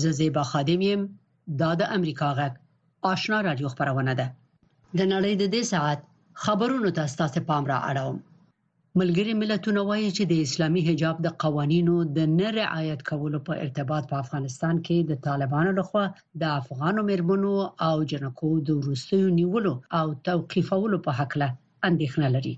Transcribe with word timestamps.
زه 0.00 0.10
زیبا 0.20 0.42
خادم 0.50 0.80
یم 0.88 1.00
دا 1.60 1.70
د 1.80 1.82
امریکا 1.96 2.28
غږ 2.38 2.52
آشنا 3.12 3.38
رادیو 3.48 3.68
خبرونه 3.74 4.12
ده 4.20 4.26
د 4.98 5.00
نړۍ 5.12 5.32
د 5.42 5.44
دې 5.54 5.62
ساعت 5.72 6.00
خبرونو 6.44 6.88
ته 6.96 7.02
ستاسو 7.14 7.40
پام 7.48 7.64
را 7.72 7.78
اړوم 7.90 8.16
ملګری 9.00 9.32
ملتونه 9.42 9.80
وایي 9.88 10.10
چې 10.16 10.22
د 10.26 10.32
اسلامي 10.46 10.82
حجاب 10.88 11.16
د 11.20 11.28
قوانینو 11.42 11.94
د 12.16 12.18
نه 12.38 12.48
رعایت 12.62 13.00
کولو 13.10 13.38
په 13.46 13.52
ارتباط 13.64 14.02
په 14.10 14.16
افغانستان 14.24 14.74
کې 14.86 14.96
د 15.02 15.12
طالبانو 15.26 15.70
لخوا 15.78 16.04
د 16.42 16.44
افغانو 16.60 17.00
مربونو 17.10 17.52
او 17.88 17.96
جنکو 18.10 18.50
د 18.66 18.68
روسیو 18.86 19.26
نیولو 19.38 19.72
او 19.98 20.06
توقیفولو 20.28 20.96
په 21.06 21.10
حق 21.18 21.32
له 21.42 21.48
اندېښنه 21.88 22.28
لري 22.36 22.54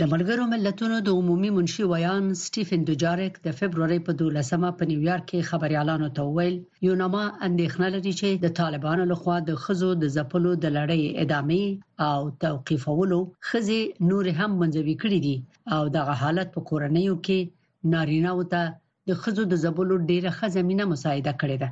د 0.00 0.08
ملګرو 0.12 0.42
ملتونو 0.54 0.96
د 1.04 1.08
عمومي 1.18 1.50
منشي 1.58 1.84
ویان 1.92 2.24
سټیفن 2.44 2.80
دوجاریک 2.88 3.34
د 3.46 3.54
فبرवरी 3.58 3.96
په 4.08 4.12
12مه 4.22 4.70
په 4.80 4.84
نیویارک 4.90 5.24
کې 5.30 5.46
خبريالانو 5.50 6.08
ته 6.18 6.22
ویل 6.38 6.56
یونما 6.86 7.22
اندېښنه 7.48 7.88
لري 7.94 8.12
چې 8.20 8.28
د 8.44 8.52
طالبانو 8.60 9.02
لخوا 9.12 9.36
د 9.46 9.50
خزو 9.62 9.88
د 10.02 10.12
زپلو 10.16 10.52
د 10.64 10.74
لړۍ 10.78 11.02
ادامه 11.24 11.64
او 12.08 12.18
توقيفولو 12.44 13.18
خزي 13.52 13.80
نور 14.10 14.24
هم 14.38 14.50
منځوي 14.60 14.94
کړی 15.06 15.18
دي 15.26 15.36
او 15.78 15.82
دغه 15.96 16.14
حالت 16.26 16.48
په 16.58 16.66
کورنیو 16.72 17.14
کې 17.30 17.38
نارینه 17.96 18.30
وته 18.42 18.62
د 19.12 19.18
خزو 19.22 19.42
د 19.54 19.64
زبولو 19.64 19.94
ډیره 20.10 20.30
ښه 20.38 20.46
زمينه 20.58 20.84
مساعده 20.92 21.32
کړې 21.44 21.56
ده 21.64 21.68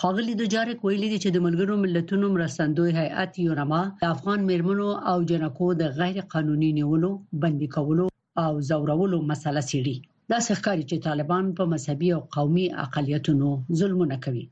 خاغلی 0.00 0.34
د 0.36 0.44
جارې 0.54 0.74
کویلې 0.82 1.18
چې 1.24 1.28
د 1.32 1.38
ملګرو 1.46 1.74
ملتونو 1.84 2.26
مرستندوی 2.36 2.90
هیئت 3.00 3.32
یونما 3.46 3.80
د 4.02 4.04
افغان 4.14 4.40
مرمنو 4.50 4.88
او 5.10 5.16
جنکو 5.30 5.66
د 5.80 5.82
غیر 5.98 6.16
قانوني 6.32 6.70
نیولو 6.78 7.10
بندي 7.42 7.68
کولو 7.76 8.06
او 8.44 8.52
زورولو 8.68 9.18
مسله 9.30 9.60
سیړي 9.70 9.96
دا 10.30 10.38
ښکاری 10.46 10.84
چې 10.90 10.96
طالبان 11.08 11.44
په 11.56 11.62
مذهبي 11.72 12.08
او 12.16 12.20
قومي 12.36 12.66
اقالیتونو 12.84 13.48
ظلمونه 13.80 14.16
کوي 14.24 14.44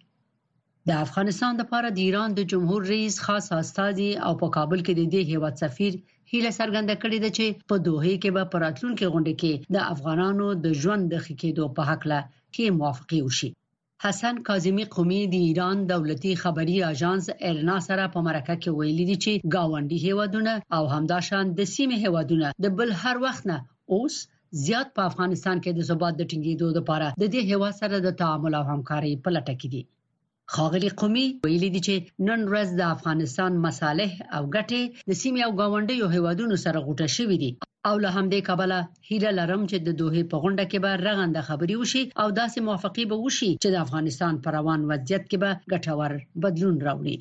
د 0.89 0.91
افغانستان 1.05 1.53
لپاره 1.63 1.89
د 1.91 1.99
ایران 2.09 2.31
د 2.35 2.41
جمهور 2.53 2.81
رئیس 2.95 3.17
خاص 3.27 3.47
استادي 3.63 4.11
او 4.27 4.33
په 4.41 4.47
کابل 4.57 4.79
کې 4.87 4.93
د 4.97 5.03
دې 5.15 5.23
هیواد 5.31 5.55
سفیر 5.65 5.93
هیله 6.33 6.51
څرګنده 6.61 6.95
کړې 7.03 7.19
ده 7.25 7.31
چې 7.37 7.47
په 7.71 7.77
دوه 7.87 8.03
کې 8.23 8.31
به 8.37 8.45
پراتلون 8.53 8.93
کې 8.99 9.13
غونډه 9.15 9.35
کې 9.41 9.53
د 9.75 9.77
افغانانو 9.95 10.47
د 10.65 10.67
ژوند 10.81 11.03
د 11.09 11.15
خکېدو 11.25 11.65
په 11.77 11.83
حق 11.91 12.03
له 12.13 12.21
کې 12.55 12.77
موافقه 12.79 13.19
وشي 13.27 13.51
حسن 14.07 14.37
کاظمی 14.49 14.85
قومي 14.95 15.23
د 15.33 15.37
ایران 15.47 15.79
دولتي 15.93 16.33
خبري 16.43 16.77
اژانس 16.93 17.27
ارنا 17.49 17.77
سره 17.89 18.05
په 18.15 18.19
مرکه 18.29 18.55
کې 18.63 18.71
ویلي 18.79 19.05
دي 19.11 19.17
چې 19.25 19.33
گاونډي 19.55 19.99
هیوادونه 20.07 20.53
او 20.77 20.83
همداشان 20.95 21.45
د 21.59 21.61
سیمه 21.75 21.97
هیوادونه 22.05 22.47
د 22.65 22.67
بل 22.79 22.89
هر 23.03 23.17
وخت 23.25 23.43
نه 23.51 23.57
اوس 23.95 24.15
زیات 24.65 24.89
په 24.97 25.03
افغانستان 25.11 25.57
کې 25.65 25.71
د 25.75 25.81
ثبات 25.89 26.15
د 26.19 26.23
ټینګېدو 26.31 26.67
لپاره 26.79 27.07
د 27.23 27.25
دې 27.33 27.41
هیوا 27.51 27.71
سره 27.81 27.97
د 28.01 28.09
تعامل 28.21 28.53
او 28.61 28.65
همکاري 28.73 29.13
په 29.25 29.29
لټه 29.37 29.55
کې 29.61 29.69
دي 29.75 29.83
خاغلی 30.57 30.89
قومي 31.01 31.27
ویلي 31.45 31.69
دي 31.75 31.81
چې 31.87 31.95
نن 32.29 32.41
ورځ 32.53 32.69
د 32.79 32.83
افغانستان 32.95 33.53
مصالح 33.67 34.11
او 34.37 34.43
ګټې 34.57 34.83
د 35.09 35.13
سیمې 35.23 35.41
او 35.47 35.53
گاونډیو 35.61 36.07
هیوادونو 36.15 36.57
سره 36.65 36.79
غوټه 36.87 37.09
شوې 37.17 37.37
دي 37.43 37.51
او 37.89 37.95
له 38.05 38.11
همدې 38.17 38.41
کبله 38.49 38.79
هیله 39.09 39.31
لرم 39.39 39.63
چې 39.71 39.77
د 39.87 39.89
دوه 40.01 40.23
په 40.33 40.37
غونډه 40.43 40.65
کې 40.71 40.79
به 40.85 40.91
رغنده 41.07 41.43
خبري 41.49 41.75
وشي 41.79 42.03
او 42.23 42.27
داسې 42.41 42.59
موافقه 42.69 43.03
به 43.11 43.17
وشي 43.25 43.51
چې 43.63 43.69
د 43.75 43.77
افغانستان 43.85 44.33
پر 44.45 44.53
روان 44.59 44.81
وضعیت 44.91 45.23
کې 45.31 45.39
به 45.43 45.51
ګټور 45.73 46.13
بدلون 46.43 46.77
راوړي 46.87 47.17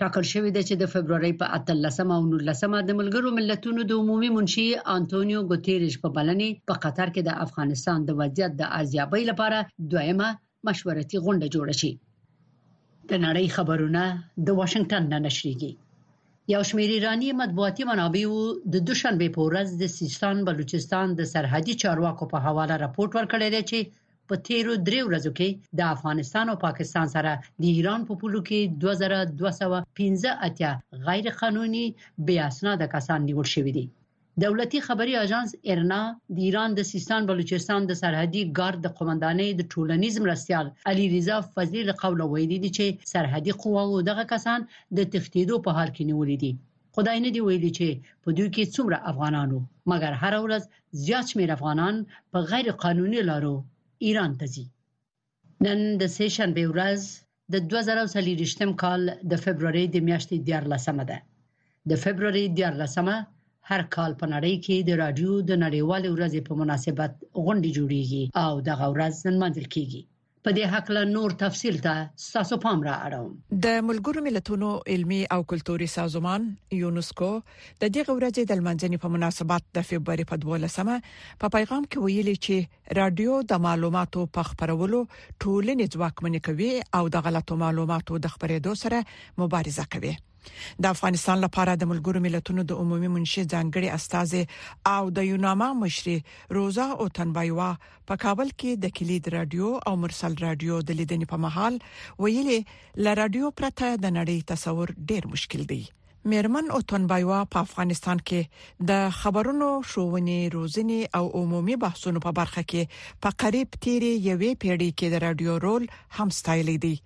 ټاکل 0.00 0.24
شوې 0.32 0.50
ده 0.56 0.62
چې 0.68 0.74
د 0.82 0.84
فبرवरी 0.94 1.32
په 1.40 1.46
13مه 1.70 2.14
او 2.16 2.22
19مه 2.42 2.78
د 2.88 2.90
ملګرو 3.00 3.30
ملتونو 3.38 3.80
د 3.86 3.92
عمومي 4.00 4.30
منشي 4.36 4.66
انټونیو 4.96 5.40
ګوتيريش 5.50 5.94
په 6.02 6.08
بلنې 6.16 6.50
په 6.68 6.74
قطر 6.84 7.06
کې 7.14 7.22
د 7.24 7.30
افغانستان 7.46 7.98
د 8.04 8.10
وضعیت 8.20 8.52
د 8.56 8.62
ارزیابۍ 8.78 9.22
لپاره 9.30 9.58
دویمه 9.92 10.28
مشورتي 10.68 11.16
غونډه 11.26 11.48
جوړه 11.56 11.76
شي 11.82 11.92
د 13.10 13.12
نړۍ 13.26 13.46
خبرونه 13.56 14.02
د 14.46 14.48
واشنگټن 14.58 15.02
نه 15.12 15.18
نشریږي 15.26 15.72
یو 16.54 16.62
شمېر 16.70 16.90
ایرانی 16.96 17.28
مطبوعاتي 17.42 17.82
منابعو 17.90 18.38
د 18.72 18.74
دوشنبه 18.88 19.26
په 19.36 19.40
ورځ 19.48 19.68
د 19.74 19.84
سیستان 19.98 20.36
بلوچستان 20.48 21.06
د 21.14 21.20
سرحدي 21.32 21.74
چارواکو 21.82 22.24
په 22.32 22.38
حواله 22.46 22.74
راپورټ 22.84 23.10
ورکړی 23.14 23.48
دی 23.54 23.62
چې 23.70 23.78
په 24.28 24.34
تیرو 24.48 24.72
درې 24.88 25.00
ورځو 25.08 25.30
کې 25.38 25.48
د 25.78 25.80
افغانستان 25.94 26.44
او 26.52 26.56
پاکستان 26.66 27.06
سره 27.16 27.30
د 27.62 27.64
ایران 27.76 28.00
په 28.08 28.12
پولو 28.20 28.40
کې 28.48 28.60
2215 28.82 30.40
اتیا 30.48 30.72
غیر 31.06 31.26
قانوني 31.40 31.84
بیا 32.26 32.42
اسناد 32.52 32.80
کسان 32.94 33.20
نیول 33.28 33.48
شوي 33.54 33.72
دي 33.76 33.86
دولتي 34.44 34.78
خبري 34.88 35.14
اژانس 35.24 35.50
ارنا 35.72 35.98
د 36.34 36.38
ایران 36.46 36.70
د 36.74 36.80
سیستان 36.92 37.22
بلوچستان 37.28 37.80
د 37.86 37.92
سرحدي 38.02 38.40
ګارد 38.58 38.80
د 38.86 38.90
قومندانۍ 38.98 39.48
د 39.60 39.66
ټولنیز 39.74 40.14
مرستيال 40.26 40.66
علي 40.90 41.06
رضا 41.14 41.36
فضلی 41.54 41.80
له 41.88 41.94
قوله 42.02 42.24
ویلي 42.34 42.58
دي 42.64 42.68
چې 42.76 42.86
سرحدي 43.12 43.52
قواو 43.64 43.96
دغه 44.10 44.24
کسان 44.32 44.60
د 44.98 45.08
تښتیدو 45.14 45.56
په 45.64 45.70
حال 45.76 45.90
کې 45.96 46.04
نیولې 46.10 46.36
دي 46.42 46.52
خدای 46.98 47.18
نه 47.24 47.30
دی 47.36 47.40
ویلي 47.46 47.70
چې 47.78 47.88
په 48.22 48.28
دوی 48.40 48.48
کې 48.54 48.64
څومره 48.74 48.98
افغانانو 49.12 49.58
مګر 49.92 50.12
هر 50.22 50.34
ورځ 50.44 50.62
زیات 51.06 51.26
شمېر 51.32 51.50
افغانان 51.56 51.94
په 52.36 52.50
غیر 52.50 52.66
قانوني 52.84 53.20
لارو 53.30 53.50
ایران 54.10 54.32
ته 54.44 54.52
ځي 54.54 54.64
نن 55.68 55.80
د 56.04 56.12
سیشن 56.18 56.50
به 56.60 56.64
ورځ 56.72 57.00
د 57.56 57.66
2023 57.74 58.78
کال 58.84 59.02
د 59.34 59.42
فبرवरी 59.46 59.82
د 59.94 59.96
میاشتې 60.10 60.36
14 60.52 61.10
ده 61.10 61.18
د 61.94 62.00
فبرवरी 62.06 62.44
14 62.62 63.18
هر 63.70 63.82
کال 63.96 64.12
په 64.20 64.26
نړۍ 64.34 64.52
کې 64.64 64.76
د 64.88 65.00
رادیو 65.00 65.32
د 65.48 65.58
نړیوالې 65.62 66.10
ورځې 66.12 66.40
په 66.48 66.52
مناسبت 66.60 67.10
غونډې 67.46 67.70
جوړیږي 67.78 68.22
او 68.44 68.52
دغه 68.68 68.86
ورځ 68.94 69.14
نمانځل 69.34 69.66
کیږي 69.74 70.00
په 70.46 70.50
دې 70.56 70.64
حق 70.74 70.90
له 70.96 71.02
نور 71.10 71.34
تفصیل 71.42 71.76
ته 71.86 72.06
تاسو 72.36 72.56
پام 72.64 72.84
را 72.88 72.94
اړوم 73.08 73.32
د 73.66 73.74
ملګرو 73.88 74.24
ملتونو 74.28 74.70
علمي 74.94 75.18
او 75.36 75.40
کلتوري 75.50 75.88
سازمان 75.96 76.46
یونسکو 76.80 77.28
د 77.82 77.92
دې 77.94 78.06
غوړې 78.08 78.46
د 78.52 78.58
لمنځنې 78.60 79.02
په 79.04 79.12
مناسبت 79.16 79.66
د 79.80 79.84
فبراير 79.88 80.24
په 80.32 80.40
12مه 80.46 80.96
په 81.44 81.52
پیغام 81.56 81.82
کې 81.88 82.06
ویلي 82.06 82.36
چې 82.46 83.00
رادیو 83.00 83.34
د 83.52 83.60
معلوماتو 83.66 84.24
په 84.38 84.48
خبرولو 84.52 85.02
ټولنې 85.42 85.92
ځواکمنې 85.98 86.40
کوي 86.48 86.72
او 87.00 87.04
د 87.18 87.26
غلطو 87.28 87.60
معلوماتو 87.64 88.22
د 88.28 88.34
خبرېدو 88.36 88.72
سره 88.84 89.04
مبارزه 89.44 89.86
کوي 89.96 90.14
د 90.82 90.90
افغانستان 90.94 91.36
لپاره 91.46 91.72
د 91.78 91.82
ملګرو 91.92 92.18
ملتونو 92.26 92.62
د 92.70 92.80
عمومي 92.82 93.08
منشي 93.14 93.42
ځانګړي 93.52 93.88
استاذ 93.98 94.32
او 94.94 95.02
د 95.16 95.28
یوناما 95.30 95.68
مشري 95.84 96.16
روزا 96.56 96.86
او 97.02 97.06
تنبایوا 97.18 97.70
په 98.08 98.14
کابل 98.24 98.48
کې 98.60 98.70
د 98.84 98.94
کلید 98.98 99.24
رادیو 99.36 99.70
او 99.90 99.94
مرسل 100.04 100.32
رادیو 100.46 100.76
د 100.88 100.98
لیدنې 100.98 101.26
په 101.32 101.36
مهال 101.44 101.74
ویلي 102.24 102.60
ل 103.04 103.20
رادیو 103.20 103.46
پرته 103.60 103.86
د 104.04 104.16
نړۍ 104.18 104.38
تصور 104.52 104.88
ډیر 105.10 105.22
مشکل 105.34 105.62
دی 105.72 105.82
مېرمن 106.32 106.66
اوتون 106.76 107.02
بایوا 107.10 107.40
په 107.52 107.58
افغانستان 107.66 108.18
کې 108.28 108.40
د 108.90 109.12
خبرونو 109.20 109.68
شوونې 109.90 110.40
روزنې 110.56 111.00
او 111.18 111.24
عمومي 111.42 111.76
بحثونو 111.84 112.18
په 112.26 112.30
برخه 112.40 112.62
کې 112.70 112.82
په 113.26 113.38
قریب 113.42 113.68
تیري 113.86 114.12
یوې 114.30 114.50
پیړۍ 114.60 114.90
کې 114.98 115.06
د 115.12 115.14
رادیو 115.26 115.52
رول 115.66 115.84
هم 116.16 116.28
ستایلی 116.38 116.76
دی 116.84 116.96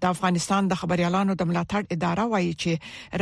د 0.00 0.04
افغانستان 0.14 0.62
د 0.68 0.72
خبريالانو 0.80 1.32
د 1.40 1.48
ملاتړ 1.50 1.82
اداره 1.96 2.24
وایي 2.32 2.52
چې 2.64 2.72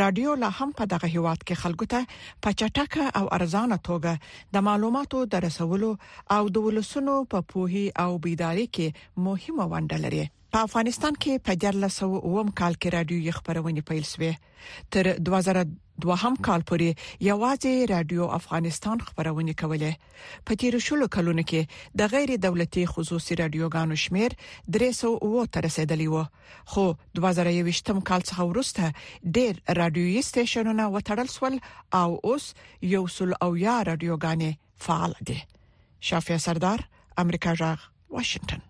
رادیو 0.03 0.37
لا 0.45 0.51
هم 0.61 0.71
په 0.81 0.89
دغه 0.93 1.09
هیواد 1.15 1.41
کې 1.47 1.61
خلکو 1.63 1.87
ته 1.95 2.01
په 2.47 2.51
چټکه 2.61 3.05
او 3.21 3.25
ارزانه 3.39 3.79
توګه 3.91 4.13
د 4.57 4.67
معلوماتو 4.69 5.19
د 5.35 5.45
رسولو 5.47 5.91
او 6.39 6.43
د 6.57 6.67
ولسونو 6.69 7.17
په 7.35 7.39
پوهي 7.55 7.87
او 8.07 8.11
بیداری 8.27 8.67
کې 8.79 9.25
مهمه 9.29 9.65
ونډه 9.73 9.99
لري 10.07 10.25
په 10.57 10.67
افغانستان 10.67 11.15
کې 11.23 11.45
په 11.47 11.59
1900 11.63 12.27
اوم 12.29 12.51
کال 12.61 12.75
کې 12.81 12.93
رادیو 12.99 13.37
خبرونه 13.39 13.89
پیل 13.93 14.05
شوه 14.11 14.93
تر 14.97 15.11
2000 15.29 15.75
دوهم 16.03 16.37
کال 16.47 16.63
پورې 16.69 16.89
یوازې 17.31 17.75
رادیو 17.93 18.25
افغانستان 18.39 18.99
خبرونه 19.11 19.53
کولې 19.63 19.93
په 20.49 20.53
تیر 20.63 20.75
شلو 20.87 21.07
کلونو 21.17 21.43
کې 21.51 21.63
د 22.01 22.11
غیر 22.15 22.31
دولتي 22.47 22.85
خصوصي 22.95 23.35
رادیوګانو 23.43 23.97
شمیر 24.07 24.31
300 24.79 25.13
ته 25.57 25.65
رسیدلی 25.69 26.09
و 26.17 26.25
خو 26.75 26.85
2021م 27.21 27.99
کال 28.11 28.23
څخه 28.31 28.43
وروسته 28.53 28.83
ډېر 29.37 29.53
رادیوي 29.83 30.21
سټېشنونه 30.29 30.85
وټړل 30.95 31.29
سول 31.37 31.55
او 32.01 32.09
اوس 32.29 32.45
یو 32.97 33.05
سل 33.21 33.31
او 33.47 33.51
یا 33.67 33.77
رادیوګانې 33.89 34.51
فعال 34.89 35.13
دي 35.33 35.39
شافیا 36.13 36.39
سردار 36.51 36.79
امریکا 37.27 37.53
جغ 37.61 37.79
واشنگتن 38.17 38.63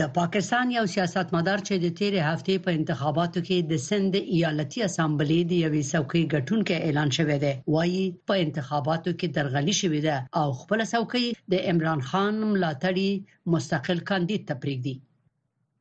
د 0.00 0.08
پاکستان 0.18 0.66
یو 0.76 0.84
سیاستمدار 0.94 1.60
چې 1.68 1.74
د 1.84 1.90
تیرې 1.98 2.22
هفتې 2.30 2.54
په 2.64 2.70
انتخاباتو 2.78 3.40
کې 3.48 3.56
د 3.72 3.78
سند 3.88 4.14
ایالتي 4.36 4.80
اسامبلی 4.88 5.36
د 5.44 5.52
یوې 5.64 5.82
څوکۍ 5.92 6.22
ګټونکو 6.34 6.74
اعلان 6.86 7.10
شوې 7.18 7.38
ده 7.44 7.52
وایي 7.74 8.04
په 8.28 8.34
انتخاباتو 8.44 9.10
کې 9.18 9.26
درغلي 9.36 9.74
شوې 9.82 10.00
ده 10.08 10.16
او 10.40 10.46
خپل 10.62 10.80
څوکۍ 10.92 11.26
د 11.52 11.64
عمران 11.72 12.00
خان 12.08 12.34
ملاتړي 12.54 13.10
مستقل 13.54 13.98
کاندید 14.10 14.42
ته 14.50 14.54
پریږدي 14.62 14.94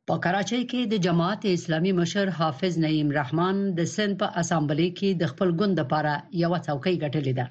په 0.08 0.14
کراچۍ 0.24 0.62
کې 0.72 0.82
د 0.94 1.06
جماعت 1.06 1.42
اسلامي 1.58 1.94
مشر 2.04 2.26
حافظ 2.40 2.74
نعیم 2.86 3.10
رحمان 3.20 3.56
د 3.82 3.92
سند 3.96 4.14
په 4.22 4.28
اسامبلی 4.44 4.90
کې 4.98 5.10
د 5.22 5.36
خپل 5.36 5.50
ګوند 5.60 5.74
لپاره 5.84 6.14
یو 6.44 6.52
څوکۍ 6.68 6.96
ګټلې 7.04 7.34
ده 7.42 7.46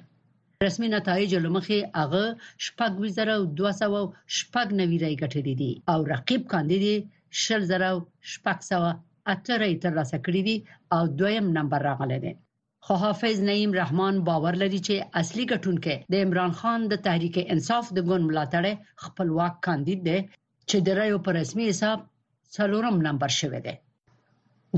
رسمي 0.63 0.87
نتایجو 0.97 1.39
لمخې 1.45 1.79
هغه 2.01 2.23
شپږ 2.65 2.91
وزره 3.03 3.33
او 3.37 3.43
200 3.61 4.79
نوی 4.79 4.97
رای 5.03 5.15
ګټلې 5.23 5.55
دي 5.61 5.71
او 5.91 5.99
رقیب 6.13 6.41
کاندید 6.53 6.83
شل 7.43 7.61
زره 7.71 7.87
او 7.93 7.97
شپږ 8.33 8.57
سوه 8.71 8.89
اته 9.33 9.53
رای 9.63 9.73
ترلاسه 9.83 10.17
کړې 10.25 10.41
دي 10.47 10.55
او 10.95 11.03
دویم 11.19 11.47
نمبر 11.57 11.79
راغلی 11.89 12.19
دی 12.25 12.31
خو 12.85 12.93
حافظ 13.03 13.37
نعیم 13.49 13.71
رحمان 13.81 14.15
باور 14.29 14.53
لري 14.63 14.79
چې 14.87 14.95
اصلي 15.21 15.45
ګټونکې 15.53 15.93
د 16.11 16.25
عمران 16.25 16.51
خان 16.59 16.79
د 16.89 16.93
تحریک 17.05 17.35
انصاف 17.53 17.85
د 17.93 17.97
ګوند 18.07 18.23
ملاتړ 18.29 18.65
خپلواک 19.03 19.53
کاندید 19.67 19.99
دی 20.07 20.19
چې 20.69 20.77
د 20.87 20.97
رایو 20.99 21.23
په 21.25 21.29
رسمي 21.39 21.63
حساب 21.71 21.99
څلورم 22.55 22.95
نمبر 23.07 23.31
شوی 23.39 23.61
دی 23.67 23.75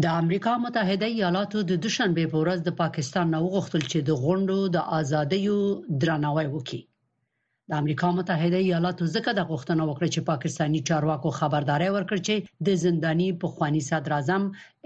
د 0.03 0.07
امریکا 0.21 0.51
متحده 0.63 1.07
ایالاتو 1.11 1.61
د 1.69 1.77
دوشنبه 1.83 2.23
په 2.33 2.41
ورځ 2.44 2.59
د 2.65 2.71
پاکستان 2.81 3.31
نو 3.35 3.39
غوښتل 3.53 3.83
چې 3.91 3.99
د 4.09 4.19
غونډو 4.23 4.57
د 4.75 4.83
ازادیو 4.99 5.55
درناوی 6.03 6.44
وکړي 6.55 6.81
د 7.71 7.79
امریکا 7.81 8.09
متحده 8.19 8.59
ایالاتو 8.67 9.03
ځکه 9.15 9.29
د 9.39 9.47
غوښتنه 9.49 9.83
وکړه 9.89 10.07
چې 10.13 10.21
پاکستانی 10.31 10.79
چارواکو 10.91 11.29
خبرداري 11.39 11.89
ورکړي 11.94 12.21
چې 12.27 12.35
د 12.67 12.79
زندانی 12.83 13.29
په 13.44 13.57
خوانی 13.57 13.81
صدر 13.89 14.11
اعظم 14.19 14.44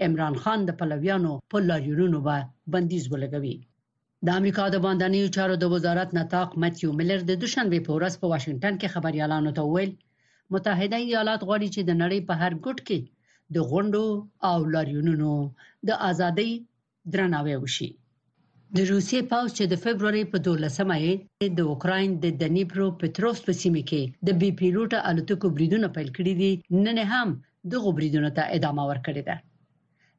عمران 0.08 0.34
خان 0.44 0.60
د 0.66 0.70
پلویانو 0.82 1.32
په 1.54 1.64
لاریونونو 1.68 2.18
باندې 2.28 2.76
بندیز 2.76 3.02
ولګوي 3.12 3.56
د 4.28 4.42
امریکا 4.42 4.64
د 4.76 4.84
باندنیو 4.86 5.32
چارو 5.40 5.54
د 5.64 5.74
وزارت 5.76 6.16
نطاق 6.22 6.58
متیو 6.64 6.96
ملر 7.02 7.20
د 7.32 7.40
دوشنبه 7.46 7.84
په 7.86 7.92
ورځ 8.00 8.12
په 8.22 8.30
واشنگټن 8.32 8.74
کې 8.80 8.94
خبريالانو 8.94 9.56
ته 9.58 9.68
وویل 9.70 9.92
متحده 10.56 11.02
ایالات 11.06 11.40
غواړي 11.48 11.68
چې 11.74 11.82
د 11.82 11.90
نړۍ 12.02 12.18
په 12.28 12.34
هر 12.44 12.52
ګوټ 12.64 12.78
کې 12.88 12.98
د 13.54 13.56
غونډو 13.70 14.04
او 14.50 14.58
لاریونونو 14.74 15.30
د 15.88 15.90
ازادۍ 16.10 16.50
درناوی 17.12 17.56
وشي 17.62 17.88
د 18.76 18.78
روسیې 18.92 19.20
پاوز 19.30 19.50
چې 19.58 19.64
د 19.66 19.74
فبرवरी 19.84 20.22
په 20.32 20.36
12مه 20.46 20.96
یې 21.06 21.14
د 21.58 21.60
اوکرين 21.70 22.08
د 22.24 22.26
دنیپرو 22.42 22.86
پټروس 23.00 23.38
په 23.46 23.52
سیمه 23.62 23.82
کې 23.90 24.02
د 24.26 24.28
بي 24.40 24.50
پیلوټه 24.60 24.98
الوتکو 25.10 25.46
بریدونه 25.56 25.86
پیل 25.96 26.08
کړي 26.16 26.34
دي 26.40 26.52
نن 26.84 26.98
هم 27.12 27.28
دغه 27.72 27.88
بریدونه 27.96 28.28
ته 28.36 28.42
ادامه 28.56 28.82
ورکړې 28.90 29.22
ده 29.28 29.36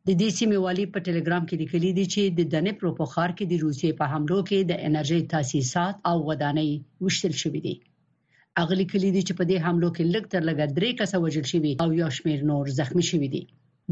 د 0.08 0.10
دې 0.22 0.30
سیمې 0.40 0.58
والی 0.66 0.86
په 0.94 0.98
ټلګرام 1.06 1.44
کې 1.48 1.56
لیکلي 1.62 1.92
دي 1.98 2.06
چې 2.14 2.22
د 2.38 2.40
دنیپرو 2.54 2.90
په 3.00 3.06
خار 3.12 3.30
کې 3.38 3.46
د 3.48 3.54
روسیې 3.66 3.92
په 4.00 4.06
حملو 4.12 4.40
کې 4.50 4.60
د 4.62 4.72
انرژي 4.88 5.22
تاسیسات 5.34 5.96
او 6.10 6.16
ودانۍ 6.30 6.70
وشتل 7.04 7.34
شوې 7.42 7.62
دي 7.66 7.76
هغه 8.62 8.76
لیکلي 8.82 9.10
دي 9.16 9.22
چې 9.28 9.34
په 9.40 9.44
دې 9.50 9.58
حملو 9.66 9.90
کې 9.96 10.04
لږ 10.16 10.24
تر 10.34 10.42
لږه 10.50 10.66
درې 10.78 10.92
کسه 11.00 11.18
وژل 11.24 11.46
شوي 11.52 11.72
او 11.84 11.90
یو 12.02 12.10
شمېر 12.18 12.40
نور 12.50 12.66
زخمي 12.80 13.06
شوي 13.12 13.28
دي 13.36 13.42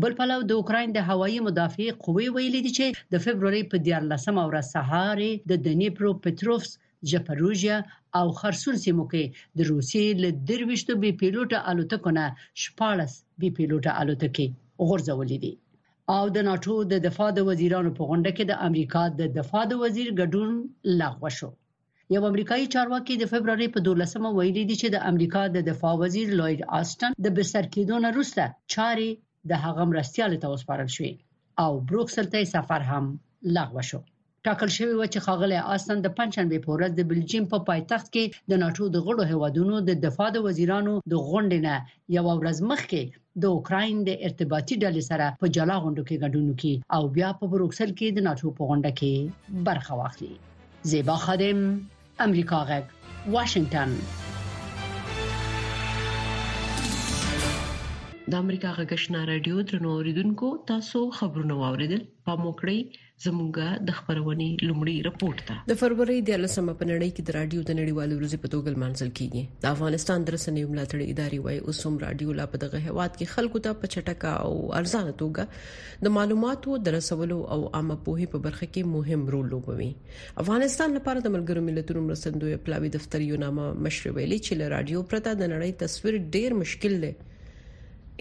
بل 0.01 0.11
پلو 0.19 0.37
د 0.49 0.59
اوکرين 0.59 0.89
د 0.95 0.99
هوایي 1.09 1.39
مدافع 1.47 1.87
قوی 2.05 2.27
ویلي 2.35 2.61
دي 2.65 2.71
چې 2.77 2.85
د 3.13 3.23
فبرवरी 3.23 3.61
په 3.71 3.77
14 3.87 4.35
ورځ 4.49 4.65
سهار 4.75 5.19
د 5.51 5.63
دنیپرو 5.67 6.11
پټروفس 6.25 6.71
جپروژیا 7.11 7.77
او 8.19 8.25
خرسون 8.39 8.75
سیمو 8.85 9.05
کې 9.11 9.23
د 9.59 9.69
روسي 9.71 10.03
له 10.23 10.29
درويشتو 10.51 10.93
بي 11.03 11.11
پيلوټه 11.21 11.57
الوتکو 11.71 12.09
نه 12.19 12.25
شپارس 12.65 13.13
بي 13.39 13.49
پيلوټه 13.57 13.91
الوتکې 14.01 14.45
غورځولې 14.87 15.37
دي 15.45 15.53
او 16.17 16.23
د 16.35 16.45
ناتو 16.49 16.77
د 16.91 17.03
دفاع 17.07 17.29
د 17.37 17.49
وزیرانو 17.49 17.91
په 17.97 18.01
غونډه 18.09 18.31
کې 18.37 18.45
د 18.51 18.53
امریکا 18.67 19.03
د 19.21 19.33
دفاع 19.39 19.63
د 19.71 19.83
وزیر 19.85 20.09
ګډون 20.19 20.51
لغوه 21.01 21.31
شو 21.39 21.51
یو 22.13 22.21
امریکایي 22.27 22.63
چارواکي 22.73 23.15
د 23.19 23.27
فبرवरी 23.31 23.65
په 23.73 23.81
12مه 23.83 24.29
ویلي 24.37 24.61
دی 24.69 24.75
چې 24.81 24.87
د 24.95 25.03
امریکا 25.11 25.41
د 25.51 25.57
دفاع 25.67 25.91
وزیر 25.99 26.27
لوید 26.39 26.63
آستن 26.79 27.13
د 27.27 27.33
بسر 27.37 27.65
کېدون 27.75 28.03
وروسته 28.11 28.47
چاري 28.73 29.05
د 29.51 29.61
هغه 29.65 29.83
مرستيال 29.91 30.33
ته 30.41 30.47
وسپارل 30.53 30.89
شوې 30.95 31.13
او 31.63 31.71
بروکسل 31.91 32.27
ته 32.33 32.49
سفر 32.55 32.81
هم 32.91 33.05
لغوه 33.57 33.83
شو 33.91 33.99
ټاکل 34.47 34.69
شوی 34.79 34.95
و 34.97 35.07
چې 35.13 35.19
خاغلی 35.27 35.59
آستن 35.75 36.03
د 36.07 36.13
پنځنبه 36.17 36.63
پورز 36.65 36.97
د 36.97 37.07
بلجیم 37.13 37.47
په 37.53 37.61
پا 37.61 37.65
پایتخت 37.69 38.11
کې 38.11 38.43
د 38.55 38.59
ناتو 38.65 38.89
د 38.97 39.05
غړو 39.07 39.23
هوادونو 39.31 39.79
د 39.91 39.97
دفاع 40.07 40.29
د 40.37 40.45
وزیرانو 40.49 40.97
د 41.15 41.23
غونډې 41.29 41.65
نه 41.67 42.17
یو 42.17 42.25
ورځ 42.29 42.57
مخکې 42.71 43.45
د 43.47 43.55
اوکرين 43.59 44.03
د 44.09 44.19
ارتباطي 44.29 44.79
ډلې 44.81 45.07
سره 45.11 45.29
په 45.45 45.53
جلا 45.61 45.79
غونډه 45.87 46.03
کې 46.11 46.27
ګډون 46.27 46.51
وکړي 46.51 46.75
او 46.99 47.01
بیا 47.21 47.31
په 47.39 47.51
بروکسل 47.55 47.89
کې 47.89 48.21
د 48.21 48.27
ناتو 48.29 48.53
په 48.61 48.71
غونډه 48.73 49.01
کې 49.01 49.65
برخه 49.71 50.03
واخلي 50.03 50.31
زیبا 50.95 51.19
خادم 51.27 51.65
امریکا 52.27 52.57
غږ 52.69 52.83
واشنگتن 53.35 53.89
د 58.31 58.33
امریکا 58.43 58.69
غږشنا 58.77 59.21
رادیو 59.31 59.55
درنو 59.69 59.89
اوریدونکو 59.95 60.47
تاسو 60.71 60.99
خبرونه 61.19 61.55
واوریدل 61.61 62.01
په 62.25 62.33
موکړی 62.43 62.77
زموږه 63.25 63.67
د 63.87 63.95
خبرونې 63.97 64.49
لومړی 64.67 64.93
رپورت 65.07 65.39
ده 65.49 65.55
د 65.71 65.77
فروری 65.81 66.15
د 66.29 66.39
لسمه 66.43 66.73
په 66.79 66.85
نړۍ 66.91 67.09
کې 67.15 67.23
د 67.27 67.35
رادیو 67.37 67.61
د 67.69 67.77
نړیوالو 67.79 68.17
ورځې 68.19 68.37
په 68.43 68.47
توګه 68.53 68.79
مانځل 68.83 69.09
کیږي 69.17 69.41
د 69.61 69.65
افغانستان 69.73 70.19
د 70.27 70.35
رسنیو 70.37 70.71
ملاتړ 70.73 70.99
ادارې 71.11 71.39
وايي 71.45 71.59
اوس 71.65 71.79
هم 71.89 71.95
رادیو 72.05 72.29
لا 72.41 72.45
په 72.55 72.61
دغه 72.65 72.77
هواد 72.87 73.11
کې 73.17 73.33
خلکو 73.35 73.57
ته 73.69 73.79
په 73.83 73.91
چټکه 73.93 74.33
او 74.45 74.53
ارزانه 74.81 75.13
توګه 75.21 75.43
د 76.09 76.17
معلوماتو 76.17 76.69
د 76.89 76.97
رسولو 76.99 77.39
او 77.53 77.61
عامه 77.75 77.97
پوهې 78.05 78.25
په 78.35 78.45
برخه 78.49 78.65
کې 78.73 78.83
مهم 78.97 79.21
رول 79.37 79.45
لوبوي 79.55 79.91
افغانستان 80.45 80.89
لپاره 80.99 81.19
د 81.25 81.35
ملګرو 81.39 81.61
ملتونو 81.71 81.99
مرستندوی 82.11 82.57
پلاوی 82.69 82.89
دفتر 83.01 83.19
یو 83.31 83.41
نامه 83.47 83.67
مشر 83.89 84.05
ویلي 84.15 84.39
چې 84.45 84.53
له 84.63 84.77
رادیو 84.79 85.07
پرته 85.11 85.27
د 85.31 85.43
نړۍ 85.57 85.81
تصویر 85.87 86.13
ډیر 86.37 86.49
مشکل 86.63 86.93
دی 87.05 87.13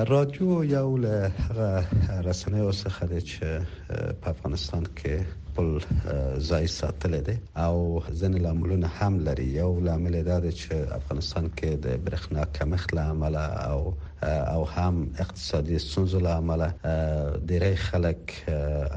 رادیو 0.09 0.63
یو 0.77 0.89
له 1.05 1.15
رسنیو 2.27 2.71
څخه 2.71 3.01
د 3.13 3.15
په 4.21 4.27
افغانستان 4.33 4.83
کې 4.97 5.15
خپل 5.51 5.69
ځای 6.49 6.65
ساتل 6.79 7.15
دي 7.27 7.35
او 7.65 7.75
ځین 8.19 8.33
لاملونه 8.45 8.87
هم 8.99 9.13
لري 9.27 9.47
یو 9.59 9.71
لامل 9.87 10.15
دا 10.29 10.37
دی 10.45 10.51
چې 10.61 10.73
افغانستان 10.99 11.45
کې 11.57 11.69
د 11.83 11.85
برېښنا 12.05 12.43
کمښت 12.55 12.89
له 12.95 13.03
امله 13.13 13.45
او 13.71 13.81
او 14.53 14.61
هم 14.75 14.95
اقتصادي 15.25 15.77
ستونزو 15.87 16.17
له 16.27 16.31
امله 16.41 16.67
ډېری 17.49 17.75
خلک 17.87 18.21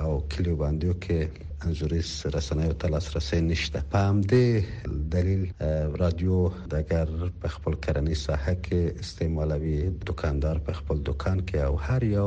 او 0.05 0.11
کلیو 0.35 0.57
باندې 0.63 0.91
کې 1.07 1.21
انځوریز 1.67 2.09
رسنیو 2.37 2.73
ته 2.83 2.89
لاسرسي 2.95 3.39
نشته 3.49 3.81
په 3.93 4.09
همدې 4.09 4.97
دلیل 5.15 5.45
رادیو 6.03 6.39
د 6.73 6.83
اگر 6.85 7.13
په 7.45 7.53
خپل 7.55 7.77
کرنی 7.87 8.17
ساحه 8.23 8.55
کې 8.67 9.05
استعمالوي 9.07 9.77
دکاندار 10.11 10.61
په 10.69 10.79
خپل 10.81 11.01
دکان 11.09 11.41
کې 11.41 11.69
او 11.69 11.79
هر 11.85 12.07
یو 12.09 12.27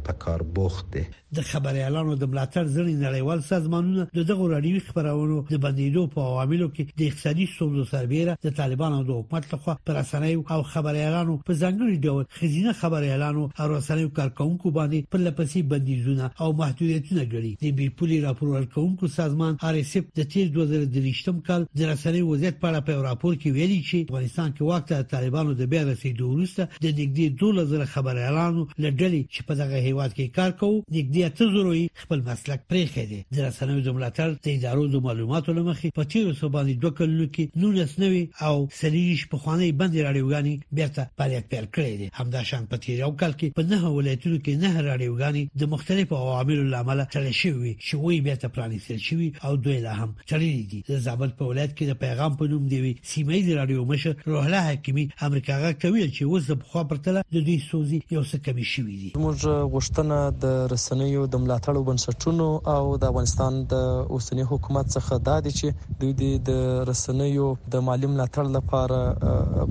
په 0.05 0.13
کار 0.19 0.43
بوخت 0.43 0.87
دي 0.93 1.03
د 1.37 1.41
خبري 1.51 1.81
اعلانو 1.83 2.15
د 2.15 2.25
ملاتړ 2.33 2.65
ځینې 2.77 2.95
نړیوال 3.03 3.43
سازمانونه 3.49 4.07
د 4.17 4.25
دغه 4.31 4.49
راډیوي 4.53 4.81
خبرونو 4.87 5.37
د 5.51 5.61
بندیدو 5.67 6.07
په 6.15 6.21
عواملو 6.31 6.67
کې 6.71 6.99
د 6.99 7.03
اقتصادي 7.07 7.47
ستونزو 7.53 7.85
سربیره 7.93 8.35
د 8.47 8.55
طالبانو 8.59 8.99
د 9.11 9.21
حکومت 9.21 9.55
لخوا 9.55 9.77
پر 9.87 9.97
رسنیو 9.99 10.43
او 10.57 10.63
خبري 10.73 11.05
اعلانو 11.05 11.37
په 11.51 11.59
ځانګړي 11.63 11.97
ډول 12.07 12.27
خزینه 12.41 12.73
خبري 12.81 13.11
اعلانو 13.13 13.45
او 13.61 13.69
رسنیو 13.77 14.11
کارکونکو 14.19 14.75
باندې 14.81 15.13
پر 15.17 15.23
لپسې 15.29 15.71
بندیزونه 15.75 16.31
او 16.41 16.51
محدودیتونه 16.63 17.25
ګړي 17.33 17.65
د 17.65 17.79
بي 17.81 17.89
پولي 18.03 18.21
راپور 18.27 18.53
ورکونکو 18.57 19.13
سازمان 19.19 19.57
ار 19.71 19.81
اس 19.85 19.97
اف 20.03 20.13
د 20.21 20.29
تیر 20.37 20.53
2023م 20.59 21.41
کال 21.51 21.67
د 21.83 21.91
رسنیو 21.95 22.31
وضعیت 22.35 22.61
په 22.61 22.73
اړه 22.73 22.91
په 22.91 23.09
راپور 23.09 23.35
کې 23.45 23.55
ویلي 23.59 23.81
چې 23.93 24.05
افغانستان 24.09 24.51
کې 24.57 24.63
وخت 24.71 24.87
د 24.93 25.03
طالبانو 25.15 25.51
د 25.61 25.63
بیا 25.73 25.83
رسیدو 25.93 26.25
وروسته 26.33 26.63
د 26.85 26.87
نګدې 27.01 27.27
2000 27.41 27.89
خبريالانو 27.95 28.63
له 28.83 28.89
ډلې 29.01 29.23
چې 29.33 29.41
په 29.49 29.53
دغه 29.61 29.77
هیواد 29.89 30.11
کې 30.17 30.27
کار 30.39 30.51
کوي 30.61 30.79
نګدې 30.97 31.23
تزروي 31.39 31.85
خپل 32.03 32.19
مسلک 32.29 32.61
پرې 32.71 32.83
خېدي 32.93 33.21
د 33.35 33.37
رسنوي 33.47 33.81
د 33.87 33.91
ملاتړ 33.97 34.29
د 34.45 34.47
ادارو 34.57 34.85
د 34.95 35.03
معلوماتو 35.07 35.51
لمخې 35.59 35.89
په 35.99 36.03
تیر 36.13 36.27
څو 36.41 36.47
باندې 36.55 36.75
دوه 36.83 36.93
کلونو 37.01 37.27
کې 37.35 37.45
نونس 37.63 37.93
نوي 38.05 38.23
او 38.47 38.55
سلیش 38.83 39.21
په 39.33 39.37
خواني 39.43 39.69
باندې 39.81 39.99
راډیوګاني 40.07 40.55
بیرته 40.77 41.03
فعالیت 41.19 41.47
پیل 41.53 41.67
کړی 41.77 41.93
دی 42.01 42.07
همدا 42.21 42.41
شان 42.53 42.65
په 42.73 42.77
تیر 42.83 42.97
یو 43.05 43.13
کال 43.25 43.33
کې 43.37 43.59
په 43.59 43.67
نه 43.73 43.95
ولایتونو 43.99 44.37
کې 44.45 44.55
نه 44.65 44.71
راډیوګاني 44.89 45.43
د 45.61 45.73
مختلفو 45.75 46.15
عواملو 46.23 46.63
لامل 46.77 47.05
تړل 47.17 47.33
شوی 47.43 47.77
چې 47.85 47.95
وی 48.07 48.21
بیرته 48.31 48.49
پرانیستل 48.57 48.99
شوی 49.09 49.29
او 49.47 49.53
دوی 49.65 49.79
لا 49.87 49.93
هم 50.01 50.11
تړلې 50.29 50.61
دي 50.75 50.81
د 50.91 51.05
زابل 51.09 51.31
په 51.41 51.53
ولایت 51.53 51.77
کې 51.79 51.85
د 51.91 52.01
پیغام 52.07 52.37
په 52.43 52.51
نوم 52.55 52.65
دی 52.75 52.79
سیمه 53.13 53.33
ای 53.35 53.43
راډیو 53.55 53.82
یو 53.83 53.89
مشر 53.91 54.15
روح 54.27 54.45
الله 54.45 54.73
حکیمي 54.73 55.05
امریکا 55.27 55.55
غا 55.61 55.71
کوي 55.85 56.03
چې 56.09 56.27
اوس 56.33 56.49
په 56.63 56.67
خو 56.73 56.83
پرتله 56.91 57.21
د 57.21 57.37
دې 57.47 57.55
سوزي 57.71 57.99
یو 58.17 58.21
څه 58.27 58.43
کمی 58.49 58.67
شوې 58.73 58.97
دي 59.03 59.09
موږ 59.23 59.73
غوښتنه 59.75 60.19
د 60.45 60.69
رسنیو 60.73 61.25
د 61.35 61.41
ملاتړو 61.45 61.83
بنسټونو 61.89 62.47
او 62.75 62.83
د 63.05 63.11
افغانستان 63.13 63.59
د 63.73 63.81
اوسنی 64.17 64.45
حکومت 64.51 64.87
څخه 64.97 65.19
دا 65.29 65.35
دي 65.47 65.53
چې 65.55 65.99
دوی 66.03 66.37
د 66.51 66.85
رسنیو 66.91 67.49
د 67.77 67.83
مالی 67.89 68.13
ملاتړ 68.15 68.45
لپاره 68.57 69.01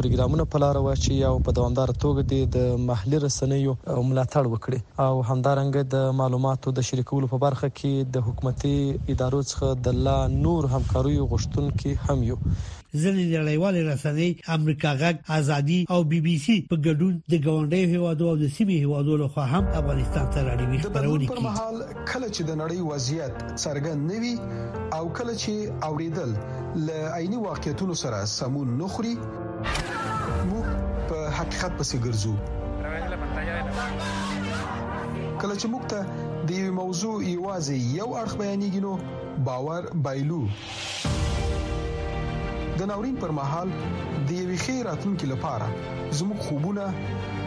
پروګرامونه 0.00 0.48
پلار 0.56 0.82
واچي 0.88 1.20
او 1.30 1.32
په 1.50 1.56
دوامدار 1.60 1.94
توګه 2.06 2.58
د 2.58 2.84
محلي 2.90 3.22
رسنیو 3.26 3.76
ملاتړ 3.76 4.44
وکړي 4.48 5.06
او 5.06 5.12
همدارنګه 5.30 5.86
د 5.94 6.18
معلوماتو 6.24 6.74
د 6.80 6.88
شریکولو 6.90 7.30
په 7.36 7.42
برخه 7.46 7.72
کې 7.78 8.12
د 8.18 8.26
حکومتي 8.32 8.76
ادارو 9.16 9.46
څخه 9.52 9.82
د 9.88 10.04
لا 10.10 10.18
نور 10.36 10.70
همکارۍ 10.76 11.16
غوښتونکو 11.32 12.10
هم 12.10 12.28
یو 12.32 12.36
ځینې 13.02 13.22
نړیوالې 13.36 13.82
رسنۍ 13.92 14.30
امریکا 14.56 14.90
غږ 15.02 15.16
ازادي 15.38 15.80
او 15.92 16.00
بي 16.10 16.20
بي 16.26 16.36
سي 16.44 16.56
په 16.70 16.76
ګډون 16.86 17.14
د 17.32 17.34
ګاونډي 17.46 17.82
هیوادو 17.94 18.24
او 18.30 18.36
د 18.42 18.46
سیمې 18.56 18.76
هیوادو 18.84 19.12
لخوا 19.22 19.44
هم 19.54 19.64
افغانستان 19.80 20.26
ته 20.32 20.38
راډیوي 20.48 20.78
خبرونه 20.84 21.26
کوي 21.28 21.36
په 21.38 21.42
محل 21.48 21.76
کله 22.10 22.28
چې 22.34 22.42
د 22.48 22.52
نړۍ 22.62 22.80
وضعیت 22.90 23.34
څرګند 23.64 24.00
نوي 24.12 24.34
او 24.98 25.04
کله 25.18 25.32
چې 25.42 25.52
اوریدل 25.88 26.30
ل 26.86 26.88
عیني 27.18 27.38
واقعیتونو 27.48 27.94
سره 28.02 28.18
سمون 28.38 28.68
نخري 28.82 29.14
مو 30.48 30.60
په 31.08 31.18
حقیقت 31.38 31.72
پسې 31.78 31.96
ګرځو 32.06 32.34
کله 35.42 35.54
چې 35.60 35.66
موږ 35.74 35.84
ته 35.92 36.00
د 36.48 36.50
یو 36.60 36.72
موضوع 36.82 37.16
ایوازي 37.30 37.78
یو 38.00 38.08
اړه 38.20 38.34
بیانېږي 38.40 38.80
نو 38.86 38.92
باور 39.48 39.82
بایلو 40.04 40.42
د 42.78 42.80
ناورین 42.90 43.16
پر 43.22 43.30
مهال 43.36 43.68
د 43.78 43.80
یوې 44.30 44.56
خیر 44.64 44.82
راتلونکي 44.90 45.26
لپاره 45.32 45.66
زموږ 46.18 46.38
خوبونه 46.46 46.84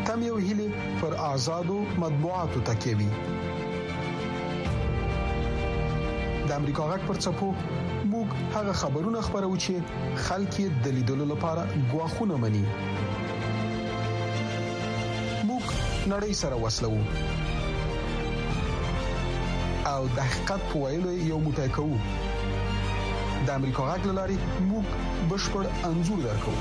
تم 0.07 0.19
یو 0.29 0.37
هلي 0.47 0.69
پر 0.99 1.11
آزادو 1.33 1.77
مطبوعاتو 2.03 2.59
تکيوي 2.69 3.09
د 6.49 6.51
امریکا 6.59 6.83
غک 6.91 7.01
پر 7.07 7.15
چپو 7.25 7.49
موږ 8.11 8.27
هغه 8.57 8.73
خبرونه 8.81 9.19
خبرو 9.29 9.51
چې 9.63 9.73
خلک 10.27 10.51
یې 10.59 10.69
د 10.83 10.85
لیدلو 10.97 11.25
لپاره 11.33 11.63
غواخونه 11.93 12.35
مني 12.43 12.65
موږ 15.47 15.65
نړۍ 16.13 16.31
سره 16.43 16.55
وسلو 16.65 16.91
او 19.93 20.01
د 20.15 20.17
حقیقت 20.29 20.61
په 20.69 20.75
ویلو 20.85 21.09
یو 21.33 21.39
متکو 21.47 21.87
د 23.47 23.53
امریکا 23.59 23.83
غږ 23.87 24.13
لاري 24.17 24.35
موږ 24.67 24.93
بشپړ 25.31 25.65
انزور 25.87 26.21
درکو 26.27 26.51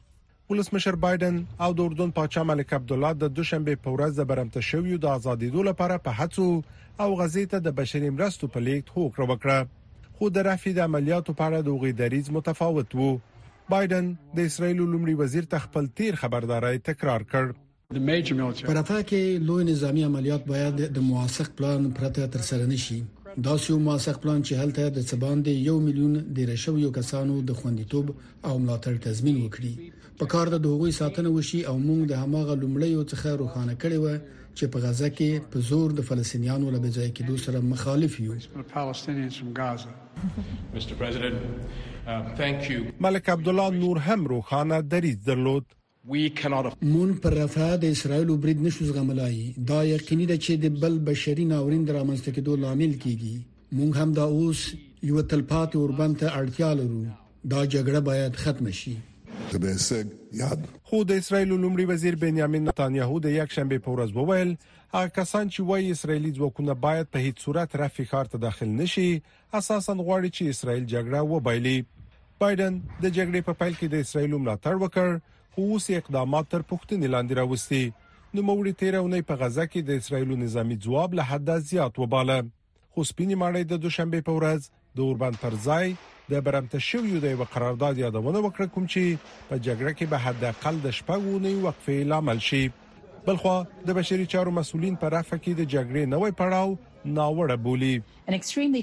ولسمشر 0.52 0.96
بایدن 1.06 1.36
او 1.66 1.70
د 1.76 1.84
اردن 1.88 2.16
پاچا 2.20 2.46
ملک 2.52 2.74
عبد 2.80 2.96
الله 2.98 3.12
د 3.24 3.34
دوشنبه 3.40 3.84
په 3.84 3.96
ورځ 3.96 4.16
د 4.22 4.30
برمته 4.32 4.64
شویو 4.72 5.02
د 5.04 5.12
ازادي 5.18 5.52
دولو 5.58 5.68
لپاره 5.72 6.02
په 6.08 6.18
هڅو 6.24 6.48
او 6.48 7.12
غزې 7.20 7.54
ته 7.54 7.66
د 7.68 7.78
بشري 7.82 8.16
مرستو 8.20 8.52
په 8.56 8.68
لیک 8.70 8.92
هوک 8.96 9.22
را 9.22 9.28
وکړه 9.32 9.80
خو 10.22 10.28
د 10.32 10.42
رافي 10.46 10.70
د 10.74 10.78
عملیاتو 10.88 11.32
په 11.38 11.44
اړه 11.46 11.60
د 11.66 11.78
غیدریز 11.84 12.26
متفاوت 12.34 12.92
وو 12.98 13.06
بایدن 13.72 14.10
د 14.38 14.44
اسرایل 14.50 14.76
لومړي 14.90 15.14
وزیر 15.20 15.46
ته 15.54 15.62
خپل 15.64 15.86
تیر 16.00 16.18
خبرداري 16.20 16.82
تکرار 16.88 17.24
کړ 17.32 17.48
پر 18.68 18.78
افاقه 18.82 19.22
لوی 19.48 19.64
نظامی 19.70 20.04
عملیات 20.10 20.46
باید 20.52 20.82
د 20.98 21.02
موثق 21.06 21.50
پلان 21.60 21.90
پرته 21.96 22.28
تر 22.36 22.44
سره 22.50 22.68
نشي 22.74 22.98
دا 23.48 23.56
سیو 23.64 23.78
موثق 23.88 24.20
پلان 24.26 24.46
چې 24.46 24.62
هلته 24.64 24.94
د 24.98 25.08
سبان 25.10 25.42
د 25.48 25.58
1 25.72 25.82
میلیون 25.88 26.14
د 26.38 26.48
رشو 26.52 26.76
یو 26.84 26.92
کسانو 27.00 27.40
د 27.50 27.58
خوندیتوب 27.62 28.14
او 28.14 28.54
ملاتړ 28.62 29.04
تضمین 29.08 29.42
وکړي 29.42 30.08
په 30.22 30.32
کار 30.36 30.52
د 30.54 30.62
دوغوي 30.68 30.94
ساتنه 31.00 31.34
وشي 31.38 31.64
او 31.72 31.76
موږ 31.80 32.14
د 32.14 32.24
هماغه 32.24 32.60
لومړی 32.62 33.02
او 33.02 33.08
څخه 33.14 33.38
روخانه 33.42 33.78
کړي 33.86 33.98
و 34.00 34.41
چې 34.58 34.64
په 34.72 34.78
غزه 34.84 35.08
کې 35.16 35.30
په 35.52 35.58
زور 35.68 35.88
د 35.98 36.00
فلسطینیانو 36.08 36.72
له 36.74 36.78
بځای 36.86 37.08
کېدو 37.16 37.34
سره 37.44 37.58
مخالف 37.72 38.12
یو 38.26 38.34
um, 42.10 42.98
ملک 43.06 43.24
عبد 43.34 43.48
الله 43.52 43.68
نور 43.84 43.96
هم 44.08 44.20
روخانه 44.32 44.76
دریز 44.94 45.18
درلود 45.28 45.64
مون 46.10 47.10
پر 47.24 47.32
رفاه 47.40 47.74
د 47.82 47.84
اسرایل 47.96 48.28
او 48.32 48.36
برید 48.44 48.62
نشو 48.66 48.88
زغملای 48.92 49.54
دا 49.70 49.80
یقیني 49.90 50.26
ده 50.30 50.36
چې 50.44 50.52
د 50.64 50.80
بل 50.82 50.98
بشري 51.10 51.44
ناورین 51.52 51.84
درامسته 51.90 52.30
کېدو 52.36 52.54
لامل 52.64 52.92
کیږي 53.04 53.34
مونږ 53.78 53.92
هم 54.00 54.10
دا 54.18 54.24
اوس 54.38 54.60
یو 55.10 55.22
تلپات 55.32 55.76
اوربند 55.76 56.16
ته 56.20 56.28
اړتیا 56.40 56.70
لرو 56.80 57.02
دا 57.52 57.60
جګړه 57.74 58.00
باید 58.08 58.36
ختم 58.42 58.70
شي 58.80 58.94
د 59.52 59.56
بیسګ 59.64 60.06
یاد 60.40 60.64
خو 60.88 60.98
د 61.10 61.18
اسرایل 61.22 61.48
لومړي 61.60 61.84
وزیر 61.90 62.16
بنیامین 62.22 62.64
نتانیاهو 62.68 63.18
د 63.26 63.34
یک 63.34 63.54
شنبه 63.56 63.78
په 63.86 63.94
ورځ 63.94 64.16
وویل 64.18 64.50
هغه 64.94 65.12
کسان 65.18 65.50
چې 65.54 65.68
وایي 65.70 65.90
اسرایلی 65.96 66.32
ځواکونه 66.38 66.76
باید 66.84 67.10
په 67.14 67.24
هیڅ 67.26 67.44
صورت 67.46 67.76
رافي 67.82 68.06
خار 68.12 68.30
ته 68.34 68.42
داخل 68.44 68.72
نشي 68.80 69.06
اساسا 69.60 69.96
غواړي 70.02 70.38
چې 70.38 70.56
اسرایل 70.56 70.84
جګړه 70.84 71.30
وبایلي 71.32 71.76
بایدن 72.44 72.76
د 72.78 73.06
جګړې 73.06 73.48
په 73.48 73.56
پیل 73.62 73.74
کې 73.78 73.94
د 73.94 74.04
اسرایل 74.06 74.36
ملاتړ 74.36 74.84
وکړ 74.84 75.18
خو 75.54 75.66
اوس 75.70 75.90
اقدامات 76.00 76.50
تر 76.56 76.66
پوښتنې 76.70 77.14
لاندې 77.14 77.40
راوستي 77.42 78.36
نو 78.36 78.46
موري 78.50 78.72
تیرونه 78.84 79.24
په 79.30 79.40
غزا 79.44 79.64
کې 79.72 79.88
د 79.88 80.02
اسرایل 80.04 80.36
نظامی 80.44 80.76
ځواب 80.88 81.18
له 81.20 81.32
حد 81.32 81.56
زیات 81.72 81.98
وباله 82.04 82.38
خو 82.44 83.04
سپینې 83.10 83.42
ماړې 83.42 83.74
د 83.74 83.84
دوشنبه 83.86 84.26
په 84.30 84.38
ورځ 84.40 84.70
د 84.96 84.98
اوربان 85.08 85.34
ترځای 85.44 85.86
د 86.30 86.32
برمته 86.46 86.78
شویو 86.88 87.20
د 87.22 87.26
یو 87.34 87.44
قرارداد 87.54 87.94
یادونه 88.04 88.38
وکړه 88.42 88.66
کوم 88.74 88.84
چې 88.92 89.02
په 89.48 89.54
جګړه 89.66 89.92
کې 89.98 90.06
به 90.12 90.18
حد 90.24 90.42
اقل 90.52 90.76
د 90.82 90.88
شپږونې 90.98 91.52
وقفې 91.66 91.98
لامل 92.12 92.38
شي 92.48 92.62
بلخو 93.26 93.54
د 93.86 93.88
بشري 93.98 94.26
چارو 94.32 94.54
مسولین 94.58 94.94
په 95.02 95.06
رافه 95.16 95.36
کې 95.42 95.52
د 95.56 95.62
جګړې 95.74 96.02
نوې 96.14 96.30
پړاو 96.40 96.70
ناوړه 97.16 97.56
بولی 97.64 97.94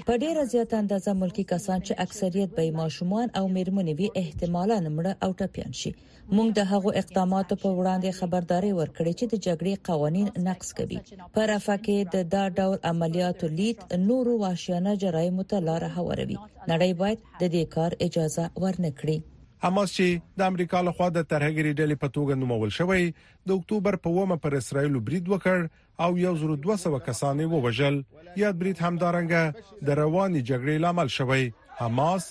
په 0.08 0.14
ډیره 0.22 0.44
زیاته 0.54 0.74
اندازه 0.82 1.10
ملکی 1.22 1.44
کسان 1.52 1.80
چې 1.86 1.98
اکثریت 2.04 2.50
به 2.58 2.64
ماشومان 2.80 3.28
او 3.40 3.44
میرمنې 3.54 3.94
وي 4.00 4.08
احتمالا 4.22 4.76
مړه 4.96 5.12
او 5.26 5.30
ټپيان 5.40 5.72
شي 5.80 5.92
موږ 6.36 6.48
د 6.58 6.68
هغو 6.72 6.90
اقداماتو 7.02 7.54
په 7.64 7.68
وړاندې 7.78 8.16
خبرداري 8.20 8.72
ورکړې 8.74 9.12
چې 9.18 9.24
د 9.32 9.34
جګړې 9.46 9.74
قوانين 9.88 10.28
نقض 10.48 10.68
کوي 10.78 10.98
په 11.38 11.48
رافه 11.54 11.76
کې 11.84 11.96
د 12.14 12.16
دا 12.34 12.44
ډول 12.60 12.78
عملیاتو 12.92 13.46
لید 13.62 13.76
نورو 14.08 14.32
واشنه 14.46 14.92
جرایمو 15.06 15.42
ته 15.54 15.66
لار 15.70 15.82
هواروي 15.98 16.38
نړۍ 16.70 16.90
باید 17.02 17.18
د 17.26 17.42
دې 17.54 17.64
کار 17.76 17.90
اجازه 18.08 18.44
ورنکړي 18.64 19.16
حماس 19.64 19.90
چې 19.96 20.06
د 20.40 20.48
امریکا 20.50 20.78
له 20.86 20.92
خوا 20.98 21.06
د 21.16 21.20
ترهګری 21.32 21.72
ډلې 21.80 21.96
په 22.04 22.08
توګه 22.16 22.34
نومول 22.42 22.70
شوی 22.78 23.02
د 23.12 23.58
اکتوبر 23.58 23.98
په 24.06 24.14
ومه 24.16 24.36
پر 24.44 24.56
اسرایل 24.60 24.94
برید 25.08 25.26
وکړ 25.32 25.58
او 26.04 26.10
1200 26.14 27.02
کسانې 27.08 27.46
ووژل 27.52 27.96
یاد 28.44 28.58
برید 28.62 28.78
همدارنګه 28.86 29.42
د 29.90 30.00
رواني 30.00 30.40
جګړې 30.50 30.76
لامل 30.84 31.08
شوی 31.16 31.44
حماس 31.82 32.22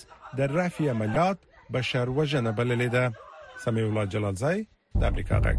د 0.42 0.52
رافي 0.56 0.86
عملیات 0.96 1.38
بشر 1.78 2.06
وژنه 2.18 2.50
بللې 2.58 2.88
ده 2.94 3.04
سمي 3.68 3.82
الله 3.88 4.04
جلالزای 4.18 4.58
د 5.00 5.08
امریکا 5.12 5.36
غږ 5.48 5.58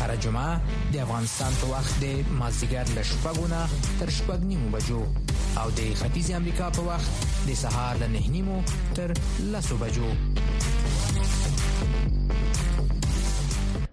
هر 0.00 0.12
جمعه 0.24 0.78
د 0.94 0.98
افغانستان 1.04 1.52
په 1.60 1.66
وخت 1.74 1.92
د 2.04 2.34
مازیګر 2.40 2.86
له 2.96 3.02
شپږو 3.10 3.44
نه 3.54 3.60
تر 4.00 4.08
شپږ 4.18 4.38
نیمو 4.50 4.68
بجو 4.74 5.02
او 5.60 5.66
د 5.78 5.80
ختیځ 6.00 6.26
امریکا 6.40 6.66
په 6.76 6.80
وخت 6.88 7.10
د 7.50 7.58
سهار 7.62 7.92
له 8.02 8.08
نه 8.16 8.22
نیمو 8.34 8.58
تر 8.98 9.08
لسو 9.54 9.74
بجو 9.84 10.10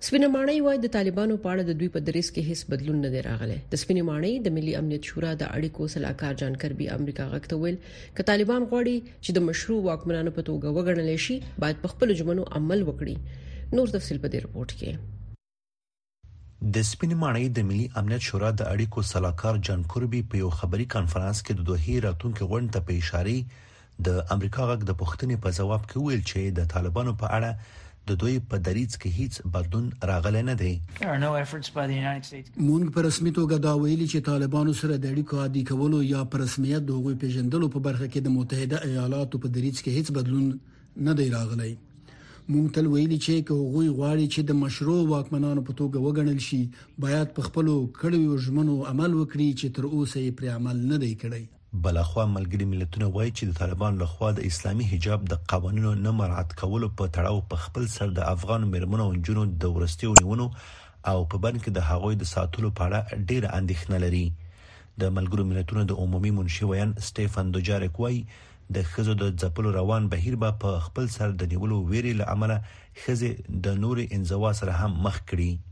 سپینه 0.05 0.27
ماڼۍ 0.35 0.57
وای 0.63 0.77
د 0.83 0.87
طالبانو 0.97 1.35
په 1.43 1.47
اړه 1.53 1.63
د 1.65 1.71
دوی 1.79 1.89
په 1.95 1.99
دریس 2.07 2.27
کې 2.33 2.47
هیڅ 2.49 2.61
بدلون 2.73 2.97
نه 3.05 3.09
دی 3.13 3.21
راغلی 3.29 3.57
د 3.73 3.81
سپینه 3.83 4.03
ماڼۍ 4.09 4.33
د 4.47 4.55
ملي 4.57 4.73
امنیت 4.79 5.03
شورا 5.11 5.31
د 5.41 5.51
اړیکو 5.55 5.83
سلاکار 5.95 6.33
جان 6.43 6.59
کربي 6.65 6.87
امریکا 6.97 7.25
غکته 7.37 7.55
ویل 7.63 7.77
ک 8.19 8.27
طالبان 8.33 8.61
غواړي 8.69 8.97
چې 9.23 9.31
د 9.39 9.49
مشروع 9.49 9.79
واکمنانو 9.89 10.35
په 10.37 10.47
توګه 10.51 10.77
وګڼل 10.77 11.09
شي 11.27 11.39
باید 11.65 11.81
په 11.85 11.93
خپل 11.97 12.15
جمنو 12.21 12.49
عمل 12.61 12.81
وکړي 12.89 13.75
نور 13.77 13.95
تفصيل 13.97 14.25
په 14.25 14.27
دې 14.33 14.45
رپورت 14.47 14.77
کې 14.79 15.21
د 16.71 16.77
سپین 16.87 17.11
ماڼۍ 17.21 17.47
د 17.55 17.65
ملي 17.69 17.85
امنیت 18.01 18.21
شورا 18.25 18.49
د 18.59 18.67
اړیکو 18.73 19.01
سلاکار 19.07 19.55
جان 19.69 19.81
کوربي 19.93 20.21
په 20.33 20.37
یو 20.41 20.49
خبري 20.59 20.85
کانفرنس 20.93 21.41
کې 21.43 21.53
د 21.53 21.65
دوه 21.69 21.97
راتونکو 22.05 22.47
غونډې 22.51 22.69
ته 22.75 22.85
په 22.91 22.95
اشاره 22.99 24.05
د 24.09 24.21
امریکا 24.37 24.67
غږ 24.69 24.85
د 24.89 24.95
پښتنې 25.03 25.37
په 25.47 25.51
جواب 25.59 25.83
کې 25.89 26.05
ویل 26.05 26.21
چې 26.29 26.55
د 26.61 26.69
طالبانو 26.75 27.15
په 27.23 27.31
اړه 27.39 27.91
د 28.11 28.19
دوی 28.23 28.37
په 28.53 28.61
دریض 28.69 28.95
کې 29.01 29.19
هیڅ 29.19 29.53
بدلون 29.57 29.89
راغلی 30.13 30.43
نه 30.53 30.57
دی 30.65 30.71
مونږ 31.03 32.97
په 32.97 33.07
رسمي 33.07 33.35
توګه 33.37 33.61
دا 33.67 33.73
ویلي 33.83 34.07
چې 34.13 34.27
طالبانو 34.33 34.77
سره 34.83 34.95
د 34.97 35.05
اړیکو 35.15 35.41
عادي 35.47 35.65
کولو 35.71 36.01
یا 36.15 36.23
پر 36.33 36.47
رسمیت 36.47 36.87
د 36.91 36.97
هغوی 37.01 37.19
پیژندلو 37.25 37.73
په 37.79 37.85
برخه 37.93 38.07
کې 38.09 38.25
د 38.25 38.41
متحده 38.41 38.83
ایالاتو 38.91 39.43
په 39.47 39.53
دریض 39.59 39.79
کې 39.79 40.03
هیڅ 40.03 40.21
بدلون 40.21 40.49
نه 41.09 41.21
دی 41.23 41.29
راغلی 41.41 41.73
مونږ 42.51 42.71
تل 42.75 42.87
ویلي 42.93 43.17
چې 43.17 43.43
که 43.49 43.53
هغوی 43.57 43.89
غواړي 43.89 44.27
چې 44.33 44.41
د 44.41 44.51
مشروع 44.63 44.97
واکمنانو 45.11 45.61
په 45.69 45.73
توګه 45.79 45.99
وګڼل 45.99 46.39
شي 46.47 46.61
باید 47.05 47.27
په 47.37 47.41
خپل 47.49 47.67
کړیو 47.99 48.37
ژمنو 48.47 48.75
عمل 48.91 49.11
وکړي 49.15 49.47
چې 49.59 49.67
تر 49.77 49.83
اوسه 49.93 50.19
یې 50.21 50.31
پر 50.41 50.47
عمل 50.55 50.77
نه 50.91 50.97
دی 51.05 51.13
کړی 51.21 51.43
بلخوا 51.87 52.25
ملګری 52.35 52.65
ملتونه 52.73 53.07
وایي 53.15 53.31
چې 53.37 53.43
د 53.47 53.57
طالبان 53.61 53.93
لخوا 54.03 54.31
د 54.39 54.51
اسلامي 54.51 54.89
حجاب 54.91 55.25
د 55.31 55.41
قوانینو 55.53 55.93
نه 56.05 56.11
مراعات 56.19 56.53
کولو 56.61 56.89
په 56.97 57.05
تړاو 57.17 57.39
په 57.53 57.63
خپل 57.65 57.87
سر 57.95 58.11
د 58.21 58.29
افغان 58.35 58.67
مرمنو 58.75 59.05
او 59.09 59.15
جنونو 59.29 59.57
د 59.65 59.75
ورستیو 59.77 60.13
نیونو 60.21 60.49
او 61.11 61.17
په 61.33 61.37
بن 61.37 61.57
کې 61.63 61.71
د 61.77 61.87
هغوی 61.91 62.15
د 62.23 62.31
ساتلو 62.35 62.73
په 62.79 62.83
اړه 62.91 63.25
ډېر 63.25 63.59
اندېښنه 63.61 64.07
لري 64.07 64.27
د 65.01 65.15
ملګرو 65.19 65.49
ملتونو 65.53 65.87
د 65.93 66.01
عمومي 66.05 66.31
منشي 66.39 66.65
ویان 66.71 66.93
سټيفن 67.07 67.55
دوجارک 67.57 67.99
وایي 68.05 68.21
د 68.75 68.79
خزو 68.91 69.13
د 69.19 69.25
ځپلو 69.41 69.69
روان 69.73 70.05
بهیر 70.11 70.35
به 70.43 70.53
په 70.63 70.79
خپل 70.85 71.09
سر 71.15 71.33
د 71.41 71.49
نیولو 71.53 71.77
ویری 71.89 72.13
له 72.21 72.25
امله 72.35 72.55
خزه 73.01 73.31
د 73.65 73.81
نورې 73.81 74.05
انزوا 74.17 74.51
سره 74.61 74.77
هم 74.83 74.95
مخ 75.07 75.19
کړي 75.31 75.51
uh, 75.59 75.63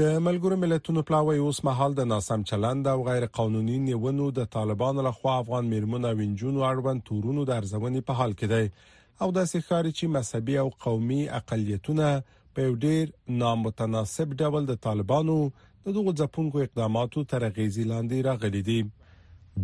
د 0.00 0.16
ملګرو 0.28 0.56
ملتونو 0.64 1.00
پلاوی 1.10 1.42
اوس 1.44 1.58
مهال 1.68 1.92
د 2.00 2.08
ناسم 2.14 2.40
چلند 2.52 2.84
او 2.94 2.98
غیر 3.10 3.24
قانوني 3.40 3.76
نیونو 3.84 4.26
د 4.40 4.50
طالبانو 4.56 5.04
لخوا 5.08 5.32
افغان 5.44 5.64
میرمن 5.76 6.02
او 6.12 6.16
انجونو 6.26 6.60
اړوند 6.70 7.06
تورونو 7.12 7.42
د 7.50 7.60
ارزونې 7.60 8.00
په 8.10 8.18
حال 8.22 8.34
کې 8.42 8.52
دی 8.54 8.66
او 8.66 9.28
د 9.38 9.48
سخاري 9.52 9.92
چې 9.98 10.16
مذهبي 10.18 10.54
او 10.64 10.68
قومي 10.86 11.20
اقلیتونه 11.40 12.06
په 12.34 12.60
ډېر 12.66 13.38
نامتناسب 13.44 14.28
ډول 14.44 14.62
د 14.74 14.82
طالبانو 14.90 15.38
د 15.62 15.64
دغو 16.00 16.10
ځپونکو 16.24 16.66
اقداماتو 16.66 17.20
تر 17.34 17.48
غیزي 17.60 17.86
لاندې 17.92 18.26
راغلي 18.32 18.64
دي 18.70 18.80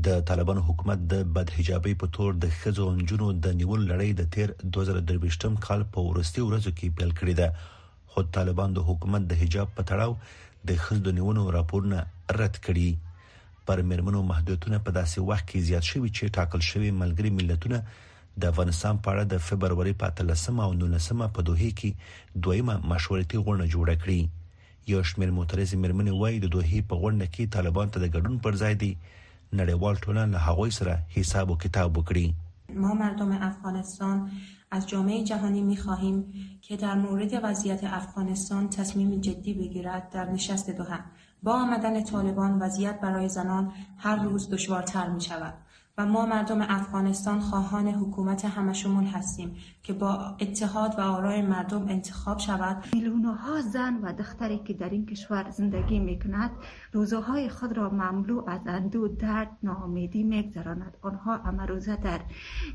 د 0.06 0.08
طالبانو 0.28 0.60
حکومت 0.68 0.98
د 1.12 1.14
بدحجابۍ 1.34 1.94
په 2.00 2.06
تور 2.14 2.30
د 2.42 2.46
خزو 2.58 2.84
انجونو 2.92 3.26
د 3.44 3.46
نیول 3.60 3.80
لړۍ 3.90 4.10
د 4.20 4.22
تیر 4.34 4.48
2023م 4.76 5.54
کال 5.66 5.80
په 5.92 5.98
ورستي 6.08 6.40
ورځو 6.44 6.70
کې 6.78 6.94
پیل 6.96 7.10
کړی 7.18 7.34
ده 7.40 7.48
خو 8.10 8.20
طالبان 8.36 8.68
د 8.74 8.78
حکومت 8.88 9.22
د 9.26 9.32
حجاب 9.42 9.68
په 9.76 9.82
تړاو 9.90 10.18
د 10.68 10.70
خزو 10.84 11.10
نیونو 11.18 11.42
راپورونه 11.56 11.98
رد 12.40 12.54
کړي 12.66 12.88
پر 13.66 13.78
مرمنو 13.90 14.20
محدودیتونه 14.30 14.78
په 14.86 14.90
داسې 14.98 15.18
وخت 15.30 15.44
کې 15.50 15.60
زیات 15.68 15.84
شوي 15.92 16.10
چې 16.16 16.34
ټاکل 16.36 16.60
شوی 16.70 16.90
ملګری 17.02 17.30
ملتونه 17.38 17.82
د 18.40 18.42
افغانستان 18.52 18.94
په 19.04 19.08
اړه 19.12 19.24
د 19.32 19.44
فبرवरी 19.48 19.94
14 20.04 20.66
او 20.66 20.72
19 20.82 21.32
په 21.36 21.40
دوه 21.48 21.70
کې 21.78 21.90
دویمه 22.46 22.74
مشورتي 22.92 23.38
غونډه 23.46 23.68
جوړه 23.74 23.94
کړي 24.02 24.20
یو 24.92 25.00
شمېر 25.10 25.30
معترض 25.38 25.70
مرمنې 25.82 26.12
وایي 26.22 26.38
د 26.44 26.52
دوه 26.56 26.80
په 26.90 26.94
غونډه 27.02 27.26
کې 27.34 27.52
طالبان 27.56 27.86
ته 27.92 27.98
د 28.04 28.14
ګډون 28.16 28.36
پر 28.46 28.60
ځای 28.62 28.74
دي 28.84 28.92
نړیوال 29.60 29.94
ټولنه 30.04 30.30
له 30.36 30.40
هغوی 30.46 30.70
سره 30.78 30.94
حساب 31.16 31.46
او 31.50 31.56
کتاب 31.64 31.88
وکړي 31.98 32.26
ما 32.82 32.90
مردم 33.02 33.30
افغانستان 33.50 34.16
از 34.76 34.82
جامعه 34.90 35.18
جهانی 35.30 35.62
می 35.72 35.76
خواهیم 35.82 36.16
که 36.66 36.74
در 36.84 36.94
مورد 37.06 37.32
وضعیت 37.48 37.82
افغانستان 38.00 38.62
تصمیم 38.78 39.10
جدی 39.26 39.52
بگیرد 39.60 40.10
در 40.14 40.26
نشست 40.36 40.70
دوحه 40.78 41.00
با 41.42 41.52
آمدن 41.64 42.04
طالبان 42.04 42.52
وضعیت 42.62 42.96
برای 43.00 43.28
زنان 43.28 43.64
هر 44.04 44.16
روز 44.24 44.50
دشوارتر 44.54 45.06
می 45.16 45.20
شود 45.28 45.54
و 45.98 46.06
ما 46.06 46.26
مردم 46.26 46.60
افغانستان 46.62 47.40
خواهان 47.40 47.88
حکومت 47.88 48.44
همشمول 48.44 49.04
هستیم 49.04 49.56
که 49.82 49.92
با 49.92 50.36
اتحاد 50.40 50.94
و 50.98 51.00
آرای 51.00 51.42
مردم 51.42 51.88
انتخاب 51.88 52.38
شود 52.38 52.84
میلیون 52.92 53.24
ها 53.24 53.60
زن 53.62 53.94
و 53.94 54.12
دختری 54.12 54.58
که 54.58 54.72
در 54.72 54.90
این 54.90 55.06
کشور 55.06 55.50
زندگی 55.50 55.98
میکند 55.98 56.50
روزهای 56.92 57.48
خود 57.48 57.72
را 57.76 57.90
مملو 57.90 58.42
از 58.50 58.60
اندو 58.66 59.08
درد 59.08 59.50
ناامیدی 59.62 60.22
میگذراند 60.22 60.96
آنها 61.02 61.36
امروزه 61.42 61.96
در 61.96 62.20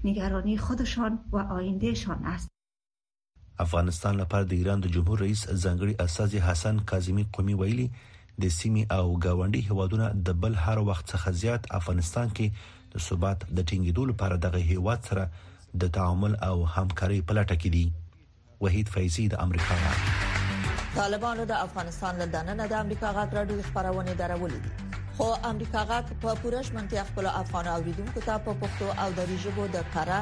نگرانی 0.03 0.57
خودشان 0.57 1.19
و 1.31 1.37
آیندهشان 1.37 2.25
است 2.25 2.49
افغانستان 3.59 4.15
لپاره 4.15 4.43
د 4.45 4.51
ایران 4.51 4.79
د 4.79 4.85
جمهور 4.87 5.19
رئیس 5.19 5.49
زنگری 5.49 5.95
استازی 5.99 6.37
حسن 6.37 6.79
کاظمی 6.79 7.25
قومي 7.33 7.53
ویلي 7.53 7.91
د 8.41 8.47
سیمې 8.49 8.91
او 8.91 9.19
گاونډي 9.19 9.69
هوادونو 9.71 10.09
د 10.13 10.33
بل 10.41 10.53
هر 10.53 10.79
وخت 10.79 11.11
څخه 11.15 11.29
زیات 11.31 11.65
افغانستان 11.71 12.29
کې 12.29 12.51
د 12.93 13.03
ثبات 13.07 13.39
د 13.57 13.59
ټینګېدو 13.69 14.01
لپاره 14.11 14.35
دغه 14.45 14.59
هیواد 14.71 14.99
سره 15.09 15.23
د 15.81 15.93
تعامل 15.97 16.33
او 16.49 16.55
همکاري 16.77 17.19
په 17.27 17.33
لټه 17.37 17.55
کې 17.61 17.69
دي 17.75 17.85
وحید 18.63 18.87
فیضی 18.95 19.25
د 19.33 19.35
امریکا 19.45 19.75
طالبانو 20.99 21.43
د 21.51 21.53
افغانستان 21.65 22.13
له 22.21 22.25
دننه 22.35 22.65
د 22.69 22.73
امریکا 22.83 23.09
غاټ 23.17 23.29
راډیو 23.39 23.67
خبرونه 23.71 24.11
درولې 24.21 24.59
دي 24.65 24.71
خو 25.17 25.27
امریکا 25.51 25.81
غاټ 25.91 26.07
په 26.23 26.29
پورش 26.41 26.67
منطقه 26.77 27.03
خپل 27.09 27.25
افغان 27.41 27.65
اوریدونکو 27.75 28.19
ته 28.27 28.33
په 28.47 28.51
پښتو 28.63 28.87
او 29.03 29.07
دری 29.19 29.37
ژبه 29.45 29.63
د 29.75 29.87
کړه 29.95 30.17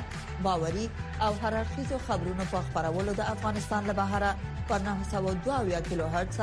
باوري 0.45 0.85
او 1.25 1.31
هررخیزو 1.41 1.97
خبرونو 2.07 2.43
په 2.53 2.59
خبرولو 2.67 3.11
د 3.19 3.23
افغانستان 3.35 3.81
له 3.91 3.97
بهره 4.03 4.31
پر 4.69 4.79
902 4.85 5.81
کیلو 5.89 6.07
هرتز 6.15 6.39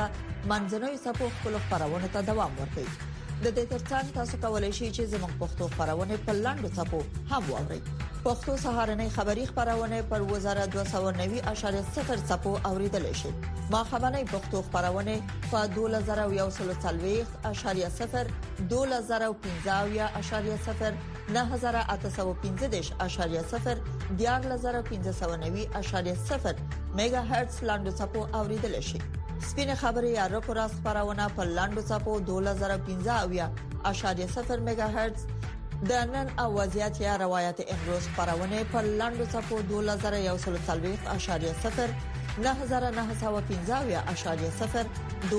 منځنوي 0.51 0.97
سپو 1.07 1.25
خپل 1.39 1.53
خبرونه 1.71 2.07
ته 2.17 2.25
دوام 2.29 2.51
ورکوي 2.61 2.91
د 3.43 3.51
دې 3.55 3.63
ترڅنګ 3.69 4.11
تاسو 4.15 4.35
کولی 4.43 4.67
شئ 4.75 4.85
چې 4.97 5.05
زموږ 5.13 5.31
پښتو 5.39 5.65
خبرونه 5.77 6.17
په 6.27 6.33
لاندو 6.43 6.69
ټکو 6.75 6.99
هم 7.31 7.43
واورئ 7.53 7.79
پښتو 8.27 8.53
سهارنۍ 8.61 9.09
خبری 9.15 9.43
خبرونه 9.49 9.97
پر 10.11 10.21
وزارت 10.29 10.75
290.0 10.75 12.21
ټکو 12.29 12.53
اوریدل 12.69 13.07
شي 13.21 13.31
ما 13.75 13.81
خبرنۍ 13.89 14.23
پښتو 14.33 14.57
خبرونه 14.67 15.15
په 15.47 15.63
2140.0 15.77 18.29
2015.0 18.75 20.85
9015.0 21.39 22.63
10590.0 24.23 25.35
میگا 27.01 27.25
هرتز 27.33 27.59
لاندو 27.71 27.95
ټکو 28.03 28.23
اوریدل 28.43 28.79
شي 28.91 29.03
سپینه 29.43 29.75
خبري 29.75 30.09
یا 30.11 30.25
رپورا 30.27 30.67
خبرونه 30.67 31.27
په 31.27 31.43
لاندو 31.43 31.81
صفو 31.81 32.19
2015 32.19 33.49
اشاریه 33.85 34.25
0 34.27 34.57
میگا 34.59 34.83
هرتز 34.87 35.23
د 35.89 35.91
نن 35.93 36.29
اوازيات 36.39 37.01
یا 37.01 37.15
روایت 37.15 37.59
امروز 37.71 38.07
خبرونه 38.17 38.63
په 38.63 38.81
لاندو 38.81 39.25
صفو 39.25 39.59
2140 39.61 40.97
اشاریه 41.15 41.53
0 41.63 41.89
9915.0 42.41 42.47
2015.0 45.31 45.37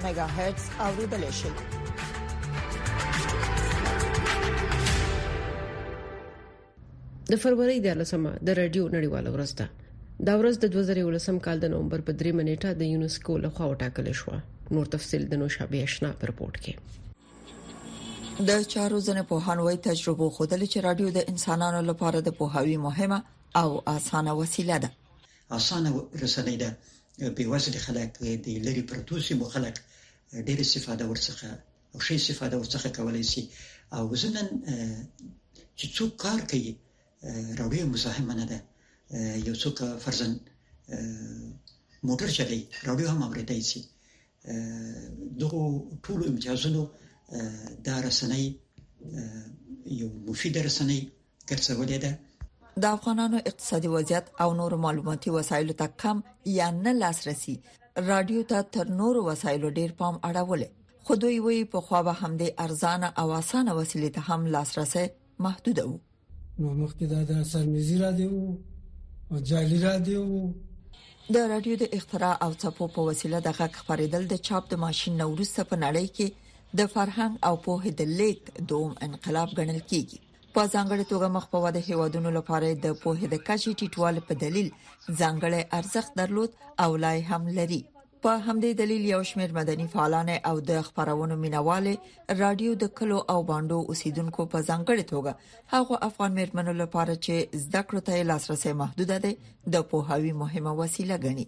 میگا 0.04 0.26
هرتز 0.26 0.62
اوریدل 0.80 1.30
شي 1.30 1.48
د 7.32 7.36
فروری 7.42 7.78
د 7.86 7.98
لسمه 8.00 8.30
د 8.48 8.54
رادیو 8.58 8.84
نړیواله 8.94 9.28
ورځ 9.36 9.50
ده 9.58 9.66
دا 10.28 10.34
ورځ 10.42 10.54
د 10.60 10.66
2019 10.76 11.40
کال 11.46 11.56
د 11.64 11.70
نومبر 11.74 12.00
په 12.06 12.12
3 12.22 12.32
منېټه 12.38 12.70
د 12.82 12.88
یونیسکو 12.92 13.32
لخوا 13.44 13.66
وټاکل 13.72 14.06
شو 14.20 14.32
نور 14.76 14.86
تفصيل 14.94 15.22
د 15.32 15.40
نوشابه 15.42 15.78
آشنا 15.88 16.10
رپورت 16.30 16.56
کې 16.64 16.74
د 18.50 18.64
چارو 18.76 18.98
ځنه 19.08 19.22
په 19.32 19.36
هانوي 19.48 19.76
تجربه 19.88 20.26
خودل 20.38 20.62
چې 20.72 20.78
رادیو 20.88 21.08
د 21.18 21.28
انسانانو 21.34 21.80
لپاره 21.90 22.18
د 22.30 22.36
پوهاوی 22.40 22.76
مهمه 22.86 23.18
او 23.62 23.68
اسانه 23.96 24.32
وسیله 24.40 24.76
ده 24.86 24.90
اسانه 25.60 25.92
رسنۍ 26.24 26.56
ده 26.66 26.70
په 27.36 27.42
وسیله 27.54 27.78
خلک 27.86 28.10
د 28.50 28.68
لری 28.70 28.82
پروتوسی 28.90 29.32
مو 29.42 29.46
خلک 29.54 29.74
ډېر 30.46 30.58
استفاده 30.68 31.04
ورڅخه 31.10 31.50
او 31.94 31.98
شی 32.10 32.14
استفاده 32.24 32.56
ورڅخه 32.60 32.88
کولای 32.98 33.24
شي 33.36 33.42
او 33.96 34.04
ځنن 34.22 34.46
چې 35.78 35.86
څوک 35.96 36.12
کار 36.28 36.40
کوي 36.52 36.74
راوړي 37.58 37.80
مزاحم 37.92 38.28
نه 38.40 38.44
ده 38.50 38.58
یو 39.46 39.54
څوک 39.62 39.78
فرزن 40.04 40.32
موټر 42.08 42.28
چلی 42.36 42.60
راډیو 42.88 43.06
هم 43.14 43.20
اورېدای 43.26 43.62
شي 43.70 43.80
دغه 45.42 45.62
ټول 46.04 46.20
امتیازونو 46.30 46.82
دا 47.88 47.94
رسنۍ 48.08 48.44
یو 50.00 50.08
مفید 50.30 50.56
رسنۍ 50.68 51.00
ګرځولې 51.48 51.98
ده 52.04 52.12
د 52.84 52.96
افغانانو 52.96 53.38
اقتصادي 53.52 53.88
وضعیت 53.94 54.26
او 54.44 54.50
نور 54.62 54.72
معلوماتي 54.86 55.28
وسایلو 55.36 55.78
ته 55.84 55.92
کم 56.06 56.18
یا 56.58 56.68
نه 56.84 56.92
لاسرسي 57.04 57.54
راډیو 58.10 58.40
ته 58.54 58.58
تر 58.78 58.86
نور 59.02 59.16
وسایلو 59.30 59.68
ډیر 59.80 59.90
پام 60.02 60.14
اړولې 60.28 60.68
خو 61.08 61.12
دوی 61.22 61.38
وی 61.46 61.58
په 61.76 61.88
خو 61.88 61.98
به 62.08 62.14
هم 62.24 62.32
د 62.42 62.58
ارزانه 62.66 63.08
او 63.22 63.28
اسانه 63.40 63.72
وسیلې 63.78 64.10
ته 64.18 64.34
هم 64.34 64.40
لاسرسي 64.56 65.06
محدود 65.46 65.78
وو 65.88 65.96
نو 66.62 66.68
مخکې 66.82 67.06
دا 67.12 67.20
د 67.30 67.44
سرمزي 67.52 67.96
را 68.04 68.08
دی 68.18 68.24
او 68.34 68.38
جالي 69.50 69.78
را 69.86 69.94
دی 70.06 70.14
او 70.22 70.28
د 71.36 71.44
رادیو 71.52 71.74
د 71.82 71.90
اختراع 71.96 72.34
او 72.46 72.48
چاپو 72.62 72.84
په 72.94 73.00
وسیله 73.08 73.38
د 73.46 73.52
غږ 73.58 73.72
خبرېدل 73.80 74.22
د 74.30 74.34
چاپ 74.46 74.64
د 74.70 74.74
ماشين 74.84 75.12
نوروز 75.22 75.50
په 75.72 75.76
نړۍ 75.84 76.06
کې 76.16 76.26
د 76.80 76.90
فرهنګ 76.94 77.32
او 77.48 77.54
پوهې 77.64 77.90
د 78.00 78.02
لیک 78.18 78.40
دوم 78.72 78.92
انقلاب 79.08 79.48
ګڼل 79.58 79.80
کیږي 79.90 80.18
په 80.54 80.62
ځانګړې 80.74 81.04
توګه 81.12 81.28
مخ 81.36 81.44
په 81.52 81.58
واده 81.64 81.80
هیوادونو 81.90 82.30
لپاره 82.38 82.68
د 82.70 82.86
پوهې 83.02 83.26
د 83.34 83.44
کچې 83.46 83.70
ټیټوالي 83.80 84.22
په 84.30 84.40
دلیل 84.44 84.68
ځانګړې 85.20 85.60
ارزښت 85.78 86.10
درلود 86.22 86.50
او 86.84 86.90
لای 87.06 87.18
هم 87.30 87.42
لري 87.60 87.80
په 88.26 88.32
همدې 88.46 88.70
دلیل 88.80 89.04
یو 89.14 89.18
شمېر 89.30 89.50
مدني 89.58 89.84
فعالان 89.94 90.28
او 90.50 90.54
د 90.70 90.80
خبرونو 90.86 91.34
مینوال 91.44 91.84
رادیو 92.42 92.70
د 92.82 92.88
کلو 93.00 93.18
او 93.34 93.36
باندو 93.50 93.76
اوسیدونکو 93.92 94.40
په 94.54 94.58
ځانګړي 94.68 95.04
توګه 95.12 95.32
هغه 95.74 95.94
افغان 96.08 96.32
مېرمنو 96.38 96.72
لپاره 96.82 97.12
چې 97.24 97.34
زده 97.66 97.80
کړو 97.88 98.00
ته 98.08 98.24
لاسرسي 98.30 98.72
محدود 98.82 99.10
دی 99.26 99.32
د 99.74 99.86
پوهاوی 99.92 100.32
مهمه 100.42 100.72
وسیله 100.82 101.16
ګڼي 101.24 101.46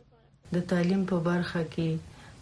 د 0.58 0.66
تعلیم 0.74 1.02
په 1.14 1.26
برخه 1.28 1.62
کې 1.74 1.88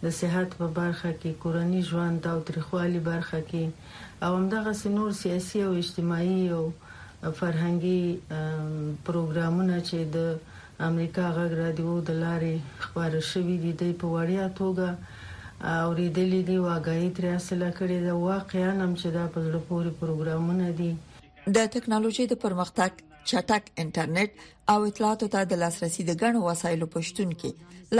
د 0.07 0.15
صحت 0.19 0.49
په 0.61 0.67
برخه 0.79 1.11
کې 1.19 1.41
کورنی 1.45 1.81
ژوند 1.89 2.21
او 2.33 2.37
تریخوالي 2.51 3.01
برخه 3.09 3.39
کې 3.49 3.63
او 4.27 4.31
همدغه 4.39 4.71
سنور 4.83 5.11
سیاسي 5.23 5.59
او 5.69 5.73
اجتماعي 5.83 6.41
او 6.59 6.63
فرهنګي 7.37 8.01
پروګرامونه 9.05 9.75
چې 9.87 9.99
د 10.17 10.31
امریکا 10.87 11.23
غږ 11.35 11.53
رادیو 11.59 11.93
د 12.07 12.15
لارې 12.23 12.53
خبره 12.83 13.21
شوې 13.29 13.55
دي 13.63 13.71
د 13.81 13.95
په 14.01 14.05
وړیا 14.17 14.43
توګه 14.59 15.71
اوریدلې 15.87 16.41
دي 16.49 16.57
واګای 16.65 17.07
تر 17.17 17.25
اصله 17.39 17.67
کړې 17.77 17.99
ده 18.05 18.13
واقعا 18.27 18.69
هم 18.83 18.91
چې 19.01 19.07
دا 19.17 19.25
په 19.33 19.39
لړ 19.45 19.55
پورې 19.67 19.91
پروګرامونه 19.99 20.67
دي 20.79 20.91
د 21.57 21.67
ټکنالوژي 21.73 22.25
د 22.33 22.39
پرمختګ 22.43 22.91
چټک 23.31 23.63
انټرنیټ 23.85 24.31
او 24.75 24.77
اطلاعاتو 24.91 25.27
ته 25.33 25.41
د 25.51 25.59
لاسرسي 25.65 26.03
د 26.11 26.17
ګڼو 26.23 26.39
وسایلو 26.49 26.87
پښتون 26.95 27.35
کې 27.39 27.51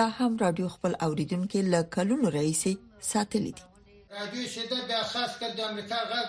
لا 0.01 0.07
هم 0.21 0.31
رادیو 0.43 0.71
خپل 0.77 0.91
اوریدونکو 1.09 1.65
له 1.75 1.79
کلونو 1.97 2.25
رئیسي 2.39 2.73
ساتلې 3.11 3.51
دي 3.57 4.07
رادیو 4.21 4.49
شته 4.55 4.79
بیا 4.93 5.01
خاص 5.13 5.35
کر 5.43 5.57
د 5.59 5.69
امریکا 5.73 5.99
غږ 6.11 6.27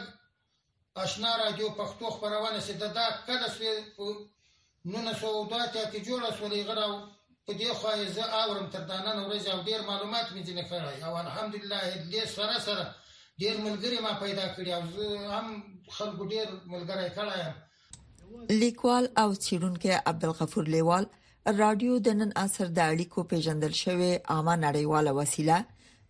آشنا 1.07 1.37
رادیو 1.45 1.73
پښتو 1.81 2.13
خبرونه 2.19 2.59
سي 2.69 2.75
دا 2.85 3.07
کله 3.31 3.47
سوي 3.57 3.77
نونه 4.85 5.15
سوه 5.23 5.33
دوه 5.51 5.63
اتیا 5.65 5.85
کې 5.93 6.01
جوړه 6.09 6.29
شوه 6.39 6.49
له 6.51 6.57
هغه 6.67 6.87
په 7.47 7.53
دې 7.61 7.69
خوا 7.79 7.91
یې 8.01 8.07
زه 8.17 8.25
اورم 8.43 8.67
تر 8.77 8.83
دا 8.93 8.97
نن 9.07 9.19
ورځ 9.27 9.45
او 9.53 9.59
ډېر 9.69 9.81
معلومات 9.91 10.27
مې 10.35 10.43
ځینې 10.49 10.65
کړی 10.71 10.97
او 11.07 11.13
الحمدلله 11.25 11.81
دې 12.13 12.23
سره 12.37 12.57
سره 12.67 12.85
ډېر 13.41 13.55
ملګري 13.67 13.99
ما 14.07 14.13
پیدا 14.25 14.47
کړي 14.57 14.71
او 14.79 14.83
زه 14.95 15.07
هم 15.35 15.49
خلکو 15.97 16.23
ډېر 16.33 16.47
ملګری 16.73 17.11
کړی 17.17 17.35
یم 17.43 17.55
لیکوال 18.65 19.05
او 19.23 19.29
چیرونکو 19.45 19.91
عبدالغفور 20.11 20.65
لیوال 20.75 21.05
رادیو 21.61 21.95
د 22.09 22.19
نن 22.23 22.33
اثر 22.45 22.67
د 22.79 22.91
اړیکو 22.93 23.21
پیژندل 23.35 23.75
شوی 23.83 24.11
عامه 24.33 24.57
نړیواله 24.67 25.13
وسیله 25.21 25.59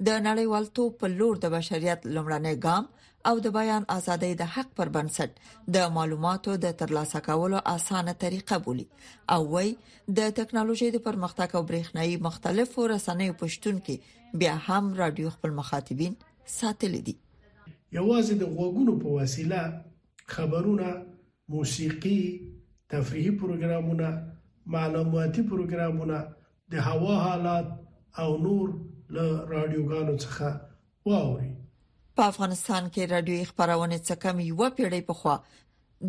د 0.09 0.22
نړیوالتوب 0.28 0.90
په 1.02 1.06
لور 1.20 1.35
د 1.44 1.54
بشریت 1.56 2.00
لمړنی 2.16 2.54
ګام 2.68 2.85
او 3.28 3.33
د 3.44 3.50
بیان 3.56 3.83
ازادۍ 3.94 4.30
د 4.40 4.44
حق 4.52 4.68
پر 4.76 4.90
بنسټ 4.92 5.33
د 5.76 5.88
معلوماتو 5.96 6.54
د 6.64 6.76
ترلاسه 6.83 7.20
کولو 7.26 7.59
اسانه 7.72 8.14
طریقه 8.22 8.59
بولی 8.68 8.85
او 9.37 9.40
وای 9.54 9.72
د 10.20 10.30
ټکنالوژي 10.38 10.88
د 10.94 11.02
پرمختګ 11.09 11.56
او 11.61 11.66
برېښنايي 11.72 12.14
مختلفو 12.28 12.87
رسنیو 12.94 13.37
پښتون 13.42 13.83
کې 13.88 14.40
بیا 14.42 14.54
هم 14.68 14.88
رادیو 15.02 15.35
خپل 15.37 15.50
مخاطبین 15.61 16.16
ساتل 16.54 16.96
دي 17.11 17.14
یوازې 17.98 18.35
د 18.44 18.50
غوګونو 18.56 18.96
په 19.04 19.16
وسیله 19.18 19.62
خبرونه 20.38 20.88
موسیقي 21.59 22.20
تفریحي 22.94 23.33
پروګرامونه 23.46 24.11
معلوماتي 24.78 25.44
پروګرامونه 25.54 26.24
د 26.76 26.88
هوا 26.90 27.18
حالات 27.28 27.70
او 28.24 28.28
نور 28.48 28.74
له 29.14 29.28
رادیوګانو 29.54 30.20
څخه 30.26 31.11
واوري 31.11 31.49
په 32.20 32.28
افغانستان 32.33 32.88
کې 32.94 33.04
رادیوي 33.11 33.44
خبرونه 33.50 33.98
څخه 33.98 34.22
کم 34.22 34.40
یو 34.46 34.66
پیړۍ 34.78 35.04
پخوا 35.11 35.35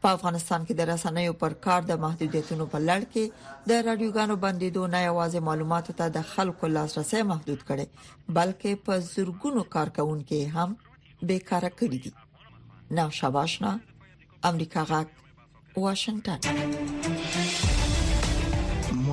په 0.05 0.15
افغانستان 0.17 0.65
کې 0.65 0.73
د 0.79 0.85
رسنیو 0.89 1.31
پر 1.43 1.53
کار 1.65 1.85
د 1.85 1.95
محدودیتونو 2.01 2.65
په 2.73 2.79
لړ 2.89 3.05
کې 3.13 3.69
د 3.69 3.81
رادیوګانو 3.87 4.35
بندیدو 4.43 4.83
نه 4.95 4.99
یوازې 5.05 5.41
معلوماتو 5.47 5.95
ته 6.01 6.13
د 6.17 6.27
خلکو 6.33 6.69
لاسرسي 6.75 7.21
محدود 7.31 7.65
کړي 7.69 7.87
بلکې 8.39 8.83
په 8.89 8.99
زورګونو 9.09 9.63
کارکونکو 9.75 10.41
هم 10.57 10.77
بیکاره 11.31 11.71
کړی 11.79 11.97
دي 12.03 12.13
نو 12.99 13.07
شاباشنا 13.21 13.73
امریکا 14.51 14.85
غاک 14.91 15.21
واشنگتن 15.85 16.51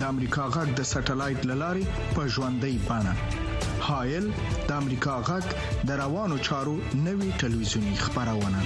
د 0.00 0.02
امریکا 0.12 0.44
غږ 0.56 0.68
د 0.76 0.80
سټلایټ 0.90 1.40
للارې 1.50 1.82
په 2.16 2.22
ژوندۍ 2.34 2.76
بانه 2.88 3.12
هایل 3.88 4.24
د 4.68 4.70
امریکا 4.82 5.14
غږ 5.30 5.44
د 5.88 5.98
روانو 6.02 6.36
چارو 6.46 6.76
نوي 7.06 7.26
ټلویزیونی 7.40 7.94
خبرونه 8.04 8.60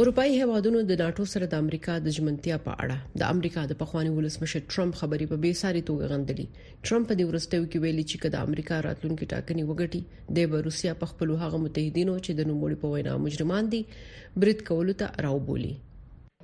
اروپאי 0.00 0.30
هیوادونو 0.40 0.80
د 0.90 0.98
ناتو 1.02 1.26
سره 1.32 1.48
د 1.54 1.64
امریکا 1.64 1.94
د 2.04 2.14
جمنتیا 2.18 2.56
په 2.66 2.72
اړه 2.84 2.96
د 3.22 3.32
امریکا 3.36 3.62
د 3.72 3.78
پخوانی 3.82 4.12
ولسمشر 4.18 4.62
ټرمپ 4.74 4.94
خبري 5.00 5.26
په 5.32 5.38
بیساري 5.46 5.82
توګه 5.88 6.10
غندلې 6.14 6.46
ټرمپ 6.90 7.10
د 7.18 7.30
ورستیو 7.32 7.64
کې 7.70 7.84
ویلي 7.86 8.04
چې 8.10 8.20
کله 8.26 8.44
امریکا 8.48 8.78
راتلونکي 8.88 9.28
ټاکنې 9.32 9.72
وګټي 9.72 10.38
د 10.38 10.54
روسیا 10.68 10.92
په 11.02 11.10
خپل 11.14 11.34
هغه 11.44 11.60
متحدینو 11.66 12.14
چې 12.24 12.30
د 12.42 12.48
نوموړي 12.52 12.76
په 12.84 12.92
وینا 12.94 13.16
مجرمان 13.26 13.72
دي 13.76 13.82
برید 14.44 14.64
کولو 14.70 14.96
ته 15.02 15.12
راوبولي 15.28 15.74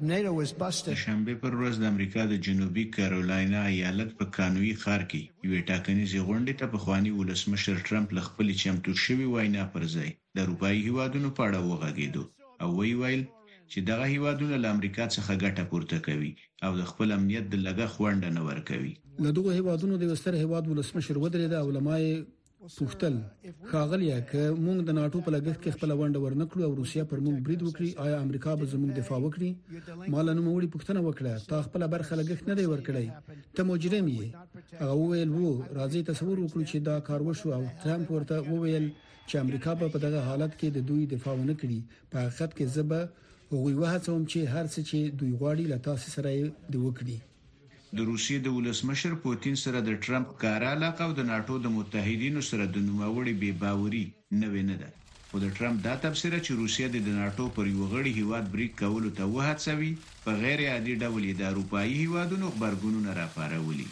شنبه 0.00 1.32
پر 1.42 1.52
ورځ 1.60 1.74
د 1.80 1.84
امریکا 1.92 2.22
د 2.28 2.34
جنوبي 2.46 2.84
کارولاینا 2.96 3.62
ایالت 3.74 4.10
په 4.20 4.24
کانوي 4.36 4.70
ښار 4.84 5.02
کې 5.10 5.22
یوې 5.46 5.60
ټاکنیزې 5.70 6.20
غونډې 6.26 6.54
ته 6.62 6.66
په 6.74 6.78
خواني 6.84 7.10
ولسمشر 7.16 7.76
ټرمپ 7.88 8.08
له 8.18 8.22
خپل 8.28 8.46
چمتو 8.62 8.90
شوی 9.04 9.26
وینا 9.34 9.64
پر 9.74 9.82
ځای 9.94 10.10
د 10.38 10.42
اروپאי 10.44 10.72
هیوادونو 10.86 11.28
په 11.40 11.50
اړه 11.50 11.60
وغږیدو 11.70 12.24
او 12.62 12.68
وی 12.78 12.92
ویل 13.02 13.22
چې 13.70 13.78
دغه 13.92 14.04
هیوادونه 14.14 14.54
له 14.64 14.68
امریکا 14.78 15.04
څخه 15.14 15.38
ګټه 15.44 15.62
پورته 15.74 15.96
کوي 16.10 16.32
او 16.68 16.74
د 16.80 16.90
خپل 16.94 17.08
امنیت 17.20 17.44
د 17.56 17.64
لګه 17.68 17.86
خوند 17.96 18.22
نه 18.38 18.48
ور 18.48 18.60
کوي 18.74 18.92
له 19.26 19.30
دغه 19.40 19.50
هیوادونو 19.62 19.94
د 20.04 20.14
وستر 20.14 20.32
هیواد 20.44 20.64
ولسمشر 20.74 21.14
ودرېد 21.22 21.52
او 21.62 21.66
لمای 21.78 22.04
پوښتل 22.78 23.14
خاغلیا 23.70 24.16
ک 24.30 24.32
مونږ 24.64 24.78
د 24.84 24.90
ناتو 24.98 25.18
په 25.26 25.30
لګښت 25.34 25.60
کې 25.62 25.74
خپل 25.76 25.90
ونډه 26.00 26.18
ورنکړو 26.24 26.60
او 26.66 26.72
روسیا 26.80 27.02
پر 27.10 27.18
مونږ 27.26 27.36
برید 27.46 27.60
وکړي 27.64 27.88
آیا 28.04 28.16
امریکا 28.24 28.52
به 28.58 28.64
زموږ 28.72 28.90
دفاع 29.00 29.18
وکړي 29.22 29.50
مال 30.12 30.26
نو 30.36 30.40
موړي 30.48 30.68
پوښتنه 30.74 31.00
وکړه 31.06 31.32
تا 31.50 31.56
خپل 31.66 31.80
برخه 31.94 32.12
لګښت 32.20 32.44
نه 32.50 32.54
دی 32.58 32.66
ورکړی 32.72 33.06
ته 33.56 33.60
مجرم 33.70 34.06
یې 34.16 34.26
هغه 34.82 34.94
وویل 35.02 35.30
وو 35.32 35.52
راځي 35.78 36.00
تصور 36.10 36.36
وکړو 36.40 36.64
چې 36.70 36.76
دا 36.88 36.96
کار 37.08 37.20
وشو 37.28 37.48
او 37.58 37.62
ترامپ 37.84 38.06
ورته 38.10 38.36
وویل 38.52 38.86
چې 39.28 39.34
امریکا 39.44 39.72
به 39.78 39.86
په 39.94 39.98
دغه 40.04 40.20
حالت 40.28 40.52
کې 40.58 40.68
د 40.76 40.88
دوی 40.90 41.02
دفاع 41.14 41.34
ونه 41.38 41.54
کړي 41.60 41.78
په 42.12 42.16
حقیقت 42.24 42.50
کې 42.58 42.64
زبه 42.76 43.00
هغوی 43.52 43.74
وهڅوم 43.80 44.22
چې 44.30 44.40
هر 44.54 44.64
څه 44.72 44.80
چې 44.88 44.98
دوی 45.18 45.32
غواړي 45.40 45.64
له 45.72 45.78
تاسو 45.88 46.06
سره 46.16 46.28
دی 46.72 46.78
وکړي 46.84 47.16
د 47.98 48.03
روسیې 48.09 48.37
د 48.42 48.53
ولسمشر 48.57 49.14
پوتین 49.22 49.57
سره 49.61 49.79
د 49.87 49.94
ټرمپ 50.07 50.35
کارا 50.40 50.72
علاقه 50.76 51.05
او 51.07 51.12
د 51.18 51.24
ناتو 51.31 51.55
د 51.62 51.72
متحدینو 51.76 52.42
سره 52.48 52.64
د 52.74 52.83
نوموړي 52.88 53.33
بے 53.40 53.48
باوري 53.62 54.03
نوې 54.42 54.62
نه 54.68 54.76
ده 54.83 54.90
خو 55.31 55.38
د 55.44 55.55
ټرمپ 55.57 55.81
دا 55.87 55.94
تبصره 56.05 56.37
چې 56.44 56.59
روسیه 56.61 56.92
د 57.07 57.16
ناتو 57.16 57.46
پر 57.57 57.70
یو 57.72 57.88
غړي 57.94 58.12
هیواد 58.20 58.46
بریک 58.53 58.76
کولو 58.83 59.11
ته 59.20 59.26
وهڅوي 59.33 59.88
په 60.26 60.38
غیر 60.44 60.62
عادي 60.74 60.94
ډول 61.03 61.26
د 61.40 61.42
اروپאי 61.50 61.96
هیوادونو 62.03 62.50
خبرګونونه 62.55 63.16
راپارولي 63.22 63.87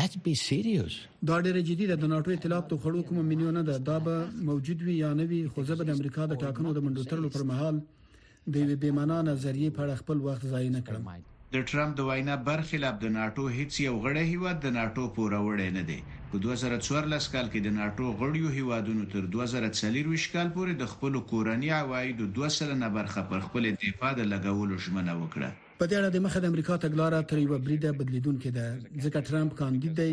Let's 0.00 0.16
be 0.26 0.32
serious. 0.40 0.94
دا 1.30 1.38
ډېر 1.40 1.64
جدي 1.72 1.88
ده 1.92 1.96
د 2.04 2.12
ناتو 2.12 2.32
اطلاعات 2.36 2.70
ته 2.70 2.78
خړو 2.86 3.02
کوم 3.10 3.18
مليونه 3.34 3.64
ده 3.70 3.76
دا 3.90 3.98
به 4.06 4.46
موجود 4.50 4.86
وي 4.88 4.94
یا 5.02 5.10
نه 5.20 5.28
وي 5.34 5.42
خو 5.56 5.66
زه 5.72 5.76
به 5.82 5.88
د 5.90 5.98
امریکا 6.00 6.30
د 6.32 6.40
ټاکنو 6.44 6.72
د 6.80 6.86
منډوترلو 6.86 7.32
پر 7.36 7.44
مهال 7.52 7.82
د 7.82 8.54
یوې 8.62 8.82
بیمانه 8.86 9.20
نظریه 9.32 9.76
په 9.80 9.98
خپل 10.02 10.24
وخت 10.28 10.48
ځای 10.54 10.74
نه 10.76 10.82
کړم. 10.88 11.12
Oh 11.16 11.30
د 11.54 11.60
ټرمپ 11.70 11.90
د 11.96 12.04
وینا 12.08 12.34
برخلاف 12.48 12.94
د 13.00 13.08
ناتو 13.16 13.42
هیڅ 13.56 13.72
یو 13.86 13.96
غړی 14.04 14.20
هیواد 14.32 14.60
د 14.66 14.72
ناتو 14.76 15.02
پوروړی 15.16 15.66
نه 15.76 15.82
دی 15.90 15.96
په 16.30 16.40
2014 16.44 17.32
کال 17.34 17.46
کې 17.50 17.64
د 17.66 17.74
ناتو 17.80 18.06
غړیو 18.20 18.54
هیوادونو 18.58 19.04
تر 19.14 19.28
2024 19.34 20.24
کال 20.36 20.48
پورې 20.54 20.78
د 20.84 20.88
خپل 20.92 21.20
کورنی 21.32 21.70
عواید 21.80 22.24
200 22.42 22.70
نه 22.84 22.90
برخه 22.98 23.26
پر 23.32 23.44
خپل 23.48 23.70
دفاع 23.86 24.12
د 24.20 24.30
لګولو 24.32 24.80
ژمنه 24.86 25.14
وکړه 25.22 25.48
په 25.80 25.90
دې 25.90 25.96
اړه 25.98 26.10
د 26.16 26.24
مخه 26.28 26.42
د 26.46 26.52
امریکا 26.54 26.76
تګلارې 26.86 27.30
تر 27.32 27.44
یو 27.44 27.60
بریده 27.68 27.94
بدلیدون 28.00 28.42
کې 28.44 28.50
ده 28.58 29.08
ځکه 29.08 29.24
ټرمپ 29.30 29.58
کاندید 29.60 29.94
دی 30.02 30.10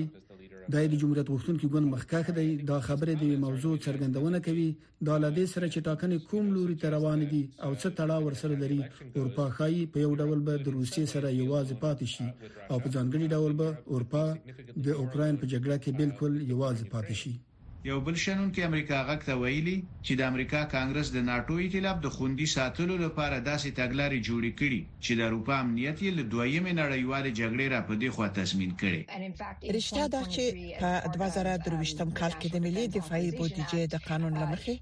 د 0.73 0.75
جمهوریت 1.01 1.29
غوښتونکو 1.33 1.69
ګوند 1.73 1.87
مخکښ 1.93 2.25
دی 2.37 2.49
دا 2.69 2.77
خبره 2.87 3.11
د 3.21 3.25
موضوع 3.45 3.75
څرګندونه 3.85 4.37
کوي 4.47 4.67
د 5.07 5.09
لاله 5.23 5.45
سره 5.53 5.65
چې 5.73 5.85
ټاکنې 5.87 6.17
کوم 6.29 6.45
لوري 6.55 6.75
ته 6.81 6.87
روان 6.95 7.19
دي 7.31 7.41
او 7.65 7.71
څه 7.81 7.87
تړاو 7.99 8.21
ورسره 8.27 8.53
لري 8.63 8.77
اورپا 9.19 9.45
خای 9.57 9.77
په 9.91 9.97
یو 10.05 10.11
ډول 10.21 10.39
به 10.47 10.53
د 10.65 10.67
روسیې 10.77 11.05
سره 11.13 11.27
یوازې 11.41 11.75
پاتې 11.83 12.05
شي 12.13 12.27
او 12.71 12.77
په 12.83 12.87
ځانګړي 12.95 13.25
ډول 13.33 13.51
به 13.59 13.67
اورپا 13.93 14.23
د 14.85 14.87
اوکرين 15.01 15.35
په 15.41 15.45
جګړه 15.53 15.75
کې 15.83 15.91
بالکل 16.01 16.33
یوازې 16.53 16.85
پاتې 16.93 17.13
شي 17.21 17.33
یو 17.85 17.99
بل 18.05 18.15
شنن 18.21 18.47
کې 18.55 18.63
امریکا 18.67 18.97
غک 19.07 19.21
ته 19.25 19.35
ویلي 19.41 19.73
چې 20.03 20.15
د 20.21 20.31
امریکا 20.31 20.63
کانګرس 20.71 21.09
د 21.17 21.21
ناتو 21.27 21.57
ائتلاف 21.65 21.99
د 22.05 22.11
خوندي 22.15 22.45
ساتلو 22.53 22.95
لپاره 23.03 23.35
داسې 23.43 23.69
تګلارې 23.79 24.19
جوړې 24.27 24.51
کړي 24.59 24.81
چې 25.03 25.13
د 25.19 25.29
اروپا 25.29 25.59
امنیت 25.65 26.01
یې 26.01 26.11
له 26.17 26.23
دویمې 26.33 26.73
نړیوالې 26.81 27.31
جګړې 27.39 27.67
را 27.73 27.81
پدې 27.87 28.09
خو 28.15 28.27
تضمین 28.39 28.71
کړي 28.81 29.01
رښتیا 29.77 30.07
ده 30.07 30.23
چې 30.33 30.43
په 30.79 30.89
2023م 31.15 32.11
کال 32.21 32.33
کې 32.33 32.49
د 32.49 32.55
ملي 32.65 32.83
دفاعي 32.95 33.29
بودیجې 33.37 33.81
د 33.93 34.03
قانون 34.07 34.33
لمخې 34.41 34.75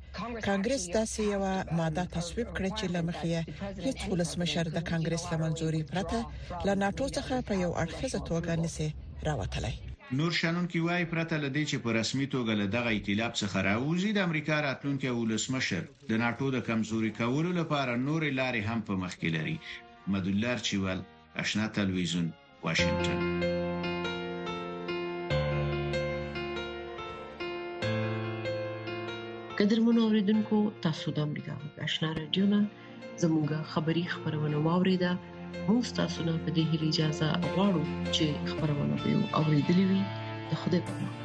کانګرس 0.49 0.87
داسې 0.97 1.21
یو 1.33 1.41
ماده 1.81 2.05
تصویب 2.15 2.47
کړه 2.57 2.71
چې 2.79 2.85
لمخې 2.95 3.31
هیڅ 3.89 3.97
ولسمشر 4.15 4.65
د 4.77 4.85
کانګرس 4.89 5.23
لمنځوري 5.31 5.83
پرته 5.93 6.25
له 6.69 6.73
ناتو 6.85 7.07
څخه 7.19 7.41
په 7.51 7.63
یو 7.65 7.69
اړخیزه 7.83 8.19
توګه 8.29 8.53
نسي 8.65 8.89
راوتلی 9.29 9.73
نور 10.11 10.31
شانون 10.31 10.67
کی 10.71 10.79
وای 10.79 11.05
پرته 11.11 11.37
لدی 11.45 11.61
چې 11.69 11.77
په 11.85 11.89
رسمي 11.95 12.27
توګه 12.35 12.53
له 12.59 12.65
دغه 12.75 12.91
ائتلاف 12.97 13.33
څخه 13.41 13.57
راوځي 13.67 14.11
د 14.17 14.19
امریکا 14.27 14.55
راتلونکي 14.65 15.07
ولسمشر 15.15 15.81
د 16.11 16.21
ناتو 16.21 16.51
د 16.53 16.57
کمزوري 16.67 17.09
کولو 17.17 17.51
لپاره 17.57 17.95
نور 18.03 18.23
لارې 18.37 18.61
هم 18.69 18.79
په 18.91 18.95
مخ 19.01 19.17
کې 19.23 19.33
لري 19.35 19.55
مدولار 20.15 20.63
چوال 20.69 21.03
آشنا 21.43 21.67
تلویزیون 21.79 22.31
واشنگتن 22.63 23.19
قدرمنو 29.63 30.07
اوریدونکو 30.09 30.57
تاسو 30.87 31.15
د 31.19 31.27
امریکا 31.27 31.59
غږ 31.65 31.83
آشنا 31.89 32.13
رادیو 32.21 32.47
نه 32.55 32.61
زموږه 33.25 33.59
خبری 33.75 34.03
خبرونه 34.15 34.57
واوریده 34.69 35.11
موږ 35.69 35.83
تاسو 35.97 36.19
ته 36.27 36.33
په 36.43 36.49
دې 36.55 36.63
هیله 36.69 36.85
اجازه 36.91 37.27
غواړو 37.53 37.83
چې 38.15 38.25
خبرونه 38.49 38.95
به 39.01 39.11
اوریدلې 39.39 39.85
وي 39.89 40.01
د 40.49 40.51
خدای 40.61 40.81
په 40.85 40.91
امان 40.97 41.15